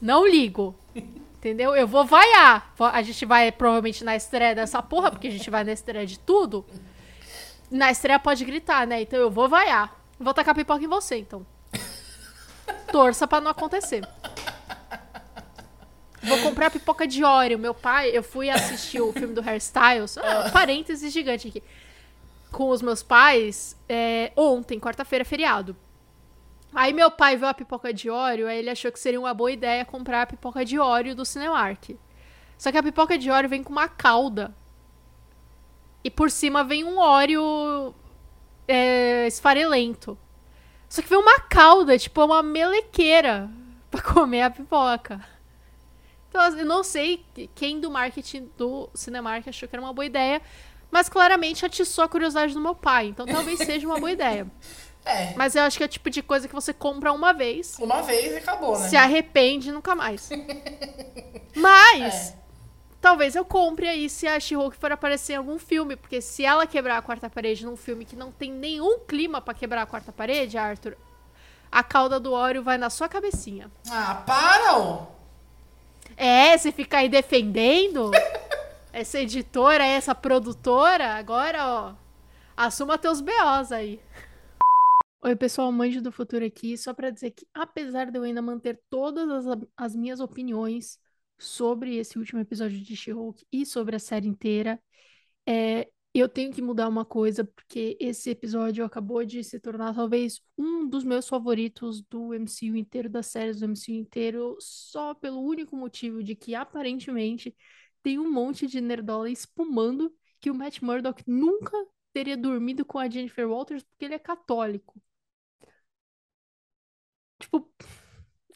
Não 0.00 0.26
ligo. 0.26 0.74
Entendeu? 0.94 1.74
Eu 1.74 1.86
vou 1.86 2.04
vaiar. 2.04 2.72
A 2.78 3.02
gente 3.02 3.24
vai 3.24 3.50
provavelmente 3.52 4.04
na 4.04 4.14
estreia 4.16 4.54
dessa 4.54 4.82
porra, 4.82 5.10
porque 5.10 5.28
a 5.28 5.30
gente 5.30 5.48
vai 5.50 5.64
na 5.64 5.72
estreia 5.72 6.06
de 6.06 6.18
tudo. 6.18 6.64
Na 7.70 7.90
estreia 7.90 8.18
pode 8.18 8.44
gritar, 8.44 8.86
né? 8.86 9.02
Então 9.02 9.18
eu 9.18 9.30
vou 9.30 9.48
vaiar. 9.48 9.96
Vou 10.18 10.32
tacar 10.34 10.54
pipoca 10.54 10.84
em 10.84 10.88
você, 10.88 11.16
então. 11.18 11.44
Torça 12.92 13.26
pra 13.26 13.40
não 13.40 13.50
acontecer. 13.50 14.06
Vou 16.22 16.38
comprar 16.38 16.70
pipoca 16.70 17.06
de 17.06 17.24
Oreo. 17.24 17.58
Meu 17.58 17.74
pai, 17.74 18.10
eu 18.16 18.22
fui 18.22 18.48
assistir 18.48 19.00
o 19.00 19.12
filme 19.12 19.34
do 19.34 19.40
Hairstyles. 19.40 20.16
Ah, 20.18 20.50
parênteses 20.52 21.12
gigante 21.12 21.48
aqui. 21.48 21.62
Com 22.52 22.68
os 22.68 22.82
meus 22.82 23.02
pais 23.02 23.76
é, 23.88 24.30
ontem, 24.36 24.78
quarta-feira, 24.78 25.24
feriado. 25.24 25.76
Aí 26.74 26.92
meu 26.92 27.10
pai 27.10 27.36
viu 27.36 27.48
a 27.48 27.54
pipoca 27.54 27.92
de 27.92 28.08
Oreo, 28.08 28.46
aí 28.46 28.58
ele 28.58 28.70
achou 28.70 28.92
que 28.92 28.98
seria 28.98 29.18
uma 29.18 29.34
boa 29.34 29.50
ideia 29.50 29.84
comprar 29.84 30.22
a 30.22 30.26
pipoca 30.26 30.64
de 30.64 30.78
Oreo 30.78 31.14
do 31.14 31.24
Cinemark. 31.24 31.96
Só 32.56 32.70
que 32.70 32.78
a 32.78 32.82
pipoca 32.82 33.18
de 33.18 33.30
Oreo 33.30 33.50
vem 33.50 33.62
com 33.62 33.72
uma 33.72 33.88
cauda. 33.88 34.54
E 36.04 36.10
por 36.10 36.30
cima 36.30 36.62
vem 36.62 36.84
um 36.84 36.98
Oreo 36.98 37.94
é, 38.68 39.26
esfarelento. 39.26 40.16
Só 40.88 41.02
que 41.02 41.08
vem 41.08 41.18
uma 41.18 41.40
cauda, 41.40 41.98
tipo 41.98 42.24
uma 42.24 42.42
melequeira 42.42 43.50
pra 43.90 44.00
comer 44.02 44.42
a 44.42 44.50
pipoca. 44.50 45.20
Então, 46.28 46.58
eu 46.58 46.64
não 46.64 46.82
sei 46.82 47.22
quem 47.54 47.78
do 47.78 47.90
marketing 47.90 48.50
do 48.56 48.88
Cinemark 48.94 49.46
achou 49.46 49.68
que 49.68 49.76
era 49.76 49.82
uma 49.82 49.92
boa 49.92 50.06
ideia, 50.06 50.40
mas 50.92 51.08
claramente 51.08 51.66
atiçou 51.66 52.04
a 52.04 52.08
curiosidade 52.08 52.54
do 52.54 52.60
meu 52.60 52.74
pai. 52.76 53.06
Então 53.08 53.26
talvez 53.26 53.58
seja 53.64 53.84
uma 53.86 53.98
boa 53.98 54.12
ideia. 54.12 54.46
É. 55.04 55.34
Mas 55.34 55.56
eu 55.56 55.62
acho 55.64 55.76
que 55.76 55.82
é 55.82 55.86
o 55.86 55.88
tipo 55.88 56.08
de 56.08 56.22
coisa 56.22 56.46
que 56.46 56.54
você 56.54 56.72
compra 56.72 57.12
uma 57.12 57.32
vez, 57.32 57.76
Uma 57.80 58.02
vez 58.02 58.32
e 58.32 58.36
acabou, 58.36 58.78
né? 58.78 58.88
se 58.88 58.94
arrepende 58.96 59.70
e 59.70 59.72
nunca 59.72 59.96
mais. 59.96 60.30
Mas, 61.56 62.34
talvez 63.00 63.34
eu 63.34 63.44
compre 63.44 63.88
aí 63.88 64.08
se 64.08 64.28
a 64.28 64.38
She-Hulk 64.38 64.76
for 64.76 64.92
aparecer 64.92 65.32
em 65.32 65.36
algum 65.36 65.58
filme, 65.58 65.96
porque 65.96 66.20
se 66.20 66.44
ela 66.44 66.68
quebrar 66.68 66.98
a 66.98 67.02
quarta 67.02 67.28
parede 67.28 67.64
num 67.66 67.76
filme 67.76 68.04
que 68.04 68.14
não 68.14 68.30
tem 68.30 68.52
nenhum 68.52 69.00
clima 69.00 69.40
pra 69.40 69.54
quebrar 69.54 69.82
a 69.82 69.86
quarta 69.86 70.12
parede, 70.12 70.56
Arthur, 70.56 70.96
a 71.70 71.82
cauda 71.82 72.20
do 72.20 72.32
Oreo 72.32 72.62
vai 72.62 72.78
na 72.78 72.88
sua 72.90 73.08
cabecinha. 73.08 73.68
Ah, 73.90 74.22
para, 74.24 74.78
ô! 74.78 75.06
É, 76.16 76.56
você 76.56 76.70
fica 76.70 76.98
aí 76.98 77.08
defendendo 77.08 78.10
essa 78.92 79.18
editora, 79.18 79.84
essa 79.84 80.14
produtora, 80.14 81.14
agora, 81.14 81.66
ó, 81.66 81.96
assuma 82.56 82.98
teus 82.98 83.20
BOs 83.20 83.72
aí. 83.72 83.98
Oi, 85.24 85.34
pessoal, 85.36 85.72
Manjo 85.72 86.02
do 86.02 86.12
Futuro 86.12 86.44
aqui, 86.44 86.76
só 86.76 86.92
pra 86.92 87.10
dizer 87.10 87.30
que 87.30 87.46
apesar 87.54 88.10
de 88.10 88.18
eu 88.18 88.24
ainda 88.24 88.42
manter 88.42 88.80
todas 88.90 89.46
as, 89.46 89.58
as 89.76 89.96
minhas 89.96 90.20
opiniões 90.20 90.98
sobre 91.38 91.96
esse 91.96 92.18
último 92.18 92.40
episódio 92.40 92.78
de 92.80 92.96
She-Hulk 92.96 93.44
e 93.50 93.64
sobre 93.64 93.96
a 93.96 94.00
série 94.00 94.28
inteira, 94.28 94.78
é, 95.48 95.88
eu 96.14 96.28
tenho 96.28 96.52
que 96.52 96.60
mudar 96.60 96.88
uma 96.88 97.04
coisa, 97.04 97.44
porque 97.44 97.96
esse 97.98 98.30
episódio 98.30 98.84
acabou 98.84 99.24
de 99.24 99.42
se 99.42 99.58
tornar 99.58 99.94
talvez 99.94 100.40
um 100.58 100.86
dos 100.86 101.04
meus 101.04 101.26
favoritos 101.28 102.02
do 102.02 102.34
MCU 102.34 102.76
inteiro, 102.76 103.08
das 103.08 103.26
séries 103.26 103.60
do 103.60 103.66
MCU 103.66 103.92
inteiro, 103.94 104.56
só 104.60 105.14
pelo 105.14 105.40
único 105.40 105.76
motivo 105.76 106.22
de 106.22 106.34
que 106.34 106.54
aparentemente 106.54 107.54
tem 108.02 108.18
um 108.18 108.30
monte 108.30 108.66
de 108.66 108.80
nerdola 108.80 109.30
espumando 109.30 110.14
que 110.40 110.50
o 110.50 110.54
Matt 110.54 110.80
Murdock 110.82 111.22
nunca 111.26 111.76
teria 112.12 112.36
dormido 112.36 112.84
com 112.84 112.98
a 112.98 113.08
Jennifer 113.08 113.48
Walters 113.48 113.82
porque 113.84 114.04
ele 114.04 114.14
é 114.14 114.18
católico. 114.18 115.00
Tipo, 117.38 117.70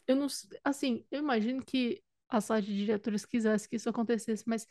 eu 0.07 0.15
não. 0.15 0.27
Assim, 0.63 1.05
eu 1.11 1.19
imagino 1.19 1.63
que 1.65 2.03
a 2.29 2.41
sala 2.41 2.61
de 2.61 2.75
diretores 2.75 3.25
quisesse 3.25 3.69
que 3.69 3.75
isso 3.77 3.89
acontecesse, 3.89 4.43
mas 4.47 4.67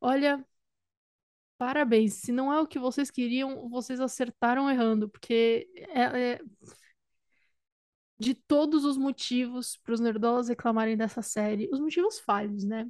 olha. 0.00 0.44
Parabéns. 1.58 2.14
Se 2.14 2.32
não 2.32 2.52
é 2.52 2.60
o 2.60 2.66
que 2.66 2.78
vocês 2.78 3.10
queriam, 3.10 3.68
vocês 3.68 4.00
acertaram 4.00 4.68
errando, 4.70 5.08
porque 5.08 5.68
é, 5.94 6.32
é- 6.34 6.40
de 8.18 8.34
todos 8.34 8.84
os 8.84 8.96
motivos 8.96 9.76
para 9.78 9.94
os 9.94 10.00
nerdolas 10.00 10.48
reclamarem 10.48 10.96
dessa 10.96 11.22
série, 11.22 11.68
os 11.72 11.80
motivos 11.80 12.18
falhos, 12.20 12.64
né? 12.64 12.88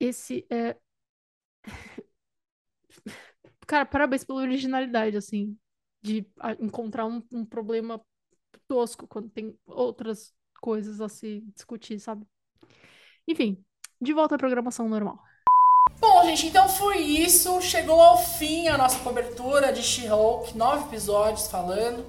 Esse 0.00 0.46
é. 0.50 0.76
Cara, 3.66 3.84
parabéns 3.84 4.24
pela 4.24 4.40
originalidade, 4.40 5.16
assim, 5.16 5.56
de 6.00 6.26
encontrar 6.58 7.06
um, 7.06 7.22
um 7.32 7.44
problema 7.44 8.00
tosco 8.66 9.06
quando 9.06 9.28
tem 9.28 9.58
outras 9.66 10.32
coisas 10.60 11.00
a 11.00 11.08
se 11.08 11.42
discutir, 11.54 11.98
sabe? 12.00 12.26
Enfim, 13.26 13.62
de 14.00 14.12
volta 14.12 14.36
à 14.36 14.38
programação 14.38 14.88
normal. 14.88 15.18
Bom, 16.00 16.24
gente, 16.24 16.46
então 16.46 16.68
foi 16.68 16.98
isso. 16.98 17.60
Chegou 17.60 18.00
ao 18.00 18.18
fim 18.18 18.68
a 18.68 18.78
nossa 18.78 18.98
cobertura 19.00 19.72
de 19.72 19.82
She-Hulk. 19.82 20.56
Nove 20.56 20.84
episódios 20.84 21.48
falando 21.48 22.06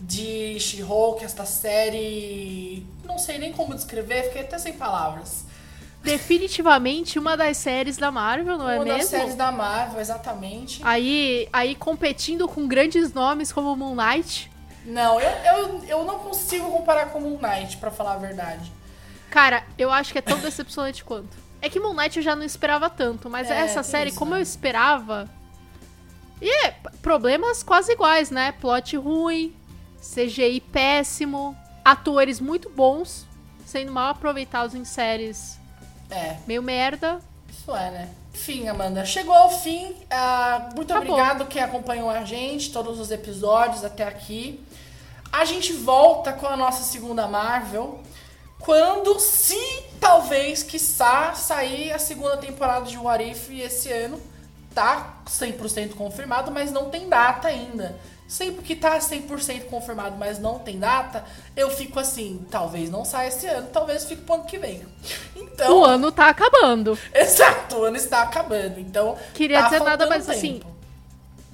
de 0.00 0.58
She-Hulk, 0.60 1.24
esta 1.24 1.46
série. 1.46 2.86
Não 3.04 3.18
sei 3.18 3.38
nem 3.38 3.52
como 3.52 3.74
descrever, 3.74 4.24
fiquei 4.24 4.42
até 4.42 4.58
sem 4.58 4.74
palavras. 4.76 5.46
Definitivamente 6.02 7.18
uma 7.18 7.36
das 7.36 7.56
séries 7.56 7.96
da 7.96 8.10
Marvel, 8.10 8.58
não 8.58 8.68
é 8.68 8.76
Uma 8.76 8.84
mesmo? 8.84 8.98
das 8.98 9.08
séries 9.08 9.34
da 9.34 9.52
Marvel, 9.52 10.00
exatamente. 10.00 10.80
Aí, 10.84 11.48
aí 11.52 11.74
competindo 11.74 12.48
com 12.48 12.66
grandes 12.66 13.12
nomes 13.12 13.52
como 13.52 13.74
Moon 13.76 13.94
Knight. 13.94 14.50
Não, 14.84 15.20
eu, 15.20 15.30
eu, 15.30 15.84
eu 15.84 16.04
não 16.04 16.18
consigo 16.18 16.70
comparar 16.72 17.06
com 17.10 17.20
Moon 17.20 17.38
Knight, 17.40 17.76
pra 17.76 17.90
falar 17.90 18.14
a 18.14 18.18
verdade. 18.18 18.70
Cara, 19.30 19.64
eu 19.78 19.92
acho 19.92 20.12
que 20.12 20.18
é 20.18 20.22
tão 20.22 20.38
decepcionante 20.40 21.04
quanto. 21.04 21.36
É 21.60 21.68
que 21.68 21.78
Moon 21.78 21.94
Knight 21.94 22.16
eu 22.16 22.22
já 22.22 22.34
não 22.34 22.42
esperava 22.44 22.90
tanto, 22.90 23.30
mas 23.30 23.48
É, 23.48 23.58
essa 23.60 23.84
série, 23.84 24.10
isso, 24.10 24.18
como 24.18 24.32
né? 24.32 24.38
eu 24.38 24.42
esperava. 24.42 25.30
E 26.40 26.50
é, 26.66 26.72
problemas 27.00 27.62
quase 27.62 27.92
iguais, 27.92 28.28
né? 28.32 28.50
Plot 28.60 28.96
ruim, 28.96 29.54
CGI 30.00 30.60
péssimo, 30.60 31.56
atores 31.84 32.40
muito 32.40 32.68
bons, 32.68 33.24
sendo 33.64 33.92
mal 33.92 34.08
aproveitados 34.10 34.74
em 34.74 34.84
séries 34.84 35.61
É, 36.12 36.36
meio 36.46 36.62
merda. 36.62 37.20
isso 37.50 37.74
é, 37.74 37.90
né? 37.90 38.08
Enfim, 38.34 38.68
Amanda, 38.68 39.04
chegou 39.04 39.34
ao 39.34 39.50
fim. 39.50 39.94
Ah, 40.10 40.70
muito 40.74 40.92
Acabou. 40.92 41.14
obrigado 41.14 41.46
quem 41.46 41.62
acompanhou 41.62 42.08
a 42.10 42.24
gente, 42.24 42.72
todos 42.72 42.98
os 42.98 43.10
episódios 43.10 43.84
até 43.84 44.04
aqui. 44.04 44.62
A 45.32 45.44
gente 45.44 45.72
volta 45.72 46.32
com 46.32 46.46
a 46.46 46.56
nossa 46.56 46.82
segunda 46.82 47.26
Marvel 47.26 48.00
quando, 48.58 49.18
se 49.18 49.58
talvez, 50.00 50.62
quiçá, 50.62 51.34
sair 51.34 51.92
a 51.92 51.98
segunda 51.98 52.36
temporada 52.36 52.86
de 52.86 52.96
What 52.98 53.22
If 53.24 53.50
esse 53.50 53.90
ano. 53.90 54.20
Tá 54.74 55.16
100% 55.26 55.94
confirmado, 55.94 56.50
mas 56.50 56.72
não 56.72 56.88
tem 56.88 57.08
data 57.08 57.48
ainda. 57.48 57.98
Sempre 58.32 58.62
que 58.62 58.74
tá 58.74 58.98
100% 58.98 59.66
confirmado, 59.66 60.16
mas 60.18 60.38
não 60.38 60.58
tem 60.58 60.78
data, 60.78 61.22
eu 61.54 61.68
fico 61.68 62.00
assim, 62.00 62.46
talvez 62.50 62.88
não 62.88 63.04
saia 63.04 63.28
esse 63.28 63.46
ano, 63.46 63.68
talvez 63.70 64.06
fique 64.06 64.22
pro 64.22 64.36
ano 64.36 64.44
que 64.44 64.56
vem. 64.56 64.82
Então, 65.36 65.80
O 65.80 65.84
ano 65.84 66.10
tá 66.10 66.28
acabando. 66.30 66.98
Exato, 67.12 67.76
o 67.76 67.84
ano 67.84 67.98
está 67.98 68.22
acabando. 68.22 68.80
Então, 68.80 69.18
Queria 69.34 69.58
tá 69.60 69.64
dizer 69.68 69.80
nada, 69.80 70.06
mas 70.06 70.24
tempo. 70.24 70.38
assim, 70.38 70.62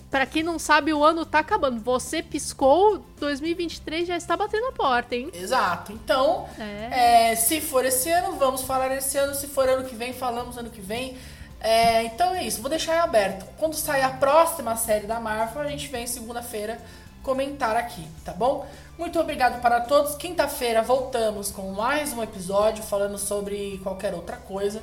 Pra 0.09 0.25
quem 0.25 0.45
não 0.45 0.57
sabe, 0.57 0.93
o 0.95 1.05
ano 1.05 1.27
tá 1.27 1.41
acabando. 1.41 1.81
Você 1.81 2.23
piscou, 2.23 3.05
2023 3.19 4.07
já 4.07 4.17
está 4.17 4.37
batendo 4.37 4.69
a 4.69 4.73
porta, 4.73 5.17
hein? 5.17 5.31
Exato. 5.35 5.91
Então, 5.93 6.49
É. 6.57 7.33
é, 7.33 7.37
se 7.37 7.61
for 7.61 7.85
esse 7.85 8.09
ano, 8.09 8.37
vamos 8.37 8.63
falar 8.63 8.97
esse 8.97 9.19
ano. 9.19 9.35
Se 9.35 9.49
for 9.49 9.69
ano 9.69 9.83
que 9.83 9.97
vem, 9.97 10.13
falamos 10.13 10.57
ano 10.57 10.71
que 10.71 10.81
vem. 10.81 11.19
É, 11.61 12.05
então 12.05 12.35
é 12.35 12.45
isso, 12.45 12.61
vou 12.61 12.71
deixar 12.71 12.97
em 12.97 13.01
aberto. 13.01 13.47
Quando 13.59 13.75
sair 13.75 14.03
a 14.03 14.11
próxima 14.11 14.77
série 14.77 15.07
da 15.07 15.19
Marvel, 15.19 15.63
a 15.63 15.69
gente 15.69 15.89
vem 15.89 16.07
segunda-feira 16.07 16.81
comentar 17.23 17.77
aqui, 17.77 18.07
tá 18.25 18.33
bom? 18.33 18.67
Muito 18.97 19.19
obrigado 19.19 19.61
para 19.61 19.81
todos. 19.81 20.15
Quinta-feira 20.15 20.83
voltamos 20.83 21.51
com 21.51 21.73
mais 21.73 22.13
um 22.13 22.23
episódio 22.23 22.83
falando 22.83 23.19
sobre 23.19 23.79
qualquer 23.83 24.15
outra 24.15 24.37
coisa. 24.37 24.83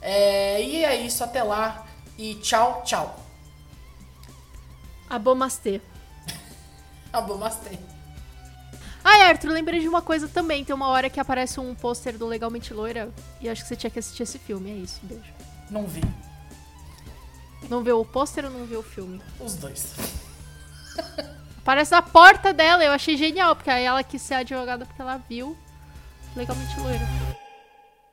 É, 0.00 0.60
e 0.62 0.84
é 0.84 0.96
isso, 0.96 1.22
até 1.22 1.42
lá 1.42 1.86
e 2.18 2.34
tchau, 2.36 2.82
tchau. 2.84 3.16
Abomastê. 5.08 5.80
Abomastê. 7.12 7.78
Ai, 9.04 9.22
Arthur, 9.22 9.50
lembrei 9.50 9.80
de 9.80 9.88
uma 9.88 10.02
coisa 10.02 10.28
também. 10.28 10.64
Tem 10.64 10.74
uma 10.74 10.88
hora 10.88 11.10
que 11.10 11.18
aparece 11.18 11.58
um 11.58 11.74
pôster 11.74 12.16
do 12.16 12.26
Legalmente 12.26 12.72
Loira. 12.72 13.10
E 13.40 13.48
acho 13.48 13.62
que 13.62 13.68
você 13.68 13.76
tinha 13.76 13.90
que 13.90 13.98
assistir 13.98 14.22
esse 14.22 14.38
filme. 14.38 14.70
É 14.70 14.74
isso, 14.74 15.00
beijo. 15.02 15.41
Não 15.70 15.86
vi. 15.86 16.02
Não 17.68 17.82
viu 17.82 18.00
o 18.00 18.04
pôster 18.04 18.44
ou 18.44 18.50
não 18.50 18.66
viu 18.66 18.80
o 18.80 18.82
filme? 18.82 19.20
Os 19.40 19.54
dois. 19.54 19.94
Aparece 21.58 21.92
na 21.92 22.02
porta 22.02 22.52
dela. 22.52 22.84
Eu 22.84 22.92
achei 22.92 23.16
genial, 23.16 23.54
porque 23.54 23.70
aí 23.70 23.84
ela 23.84 24.02
quis 24.02 24.20
ser 24.20 24.34
advogada 24.34 24.84
porque 24.84 25.00
ela 25.00 25.16
viu 25.28 25.56
Legalmente 26.34 26.78
Loira. 26.80 27.06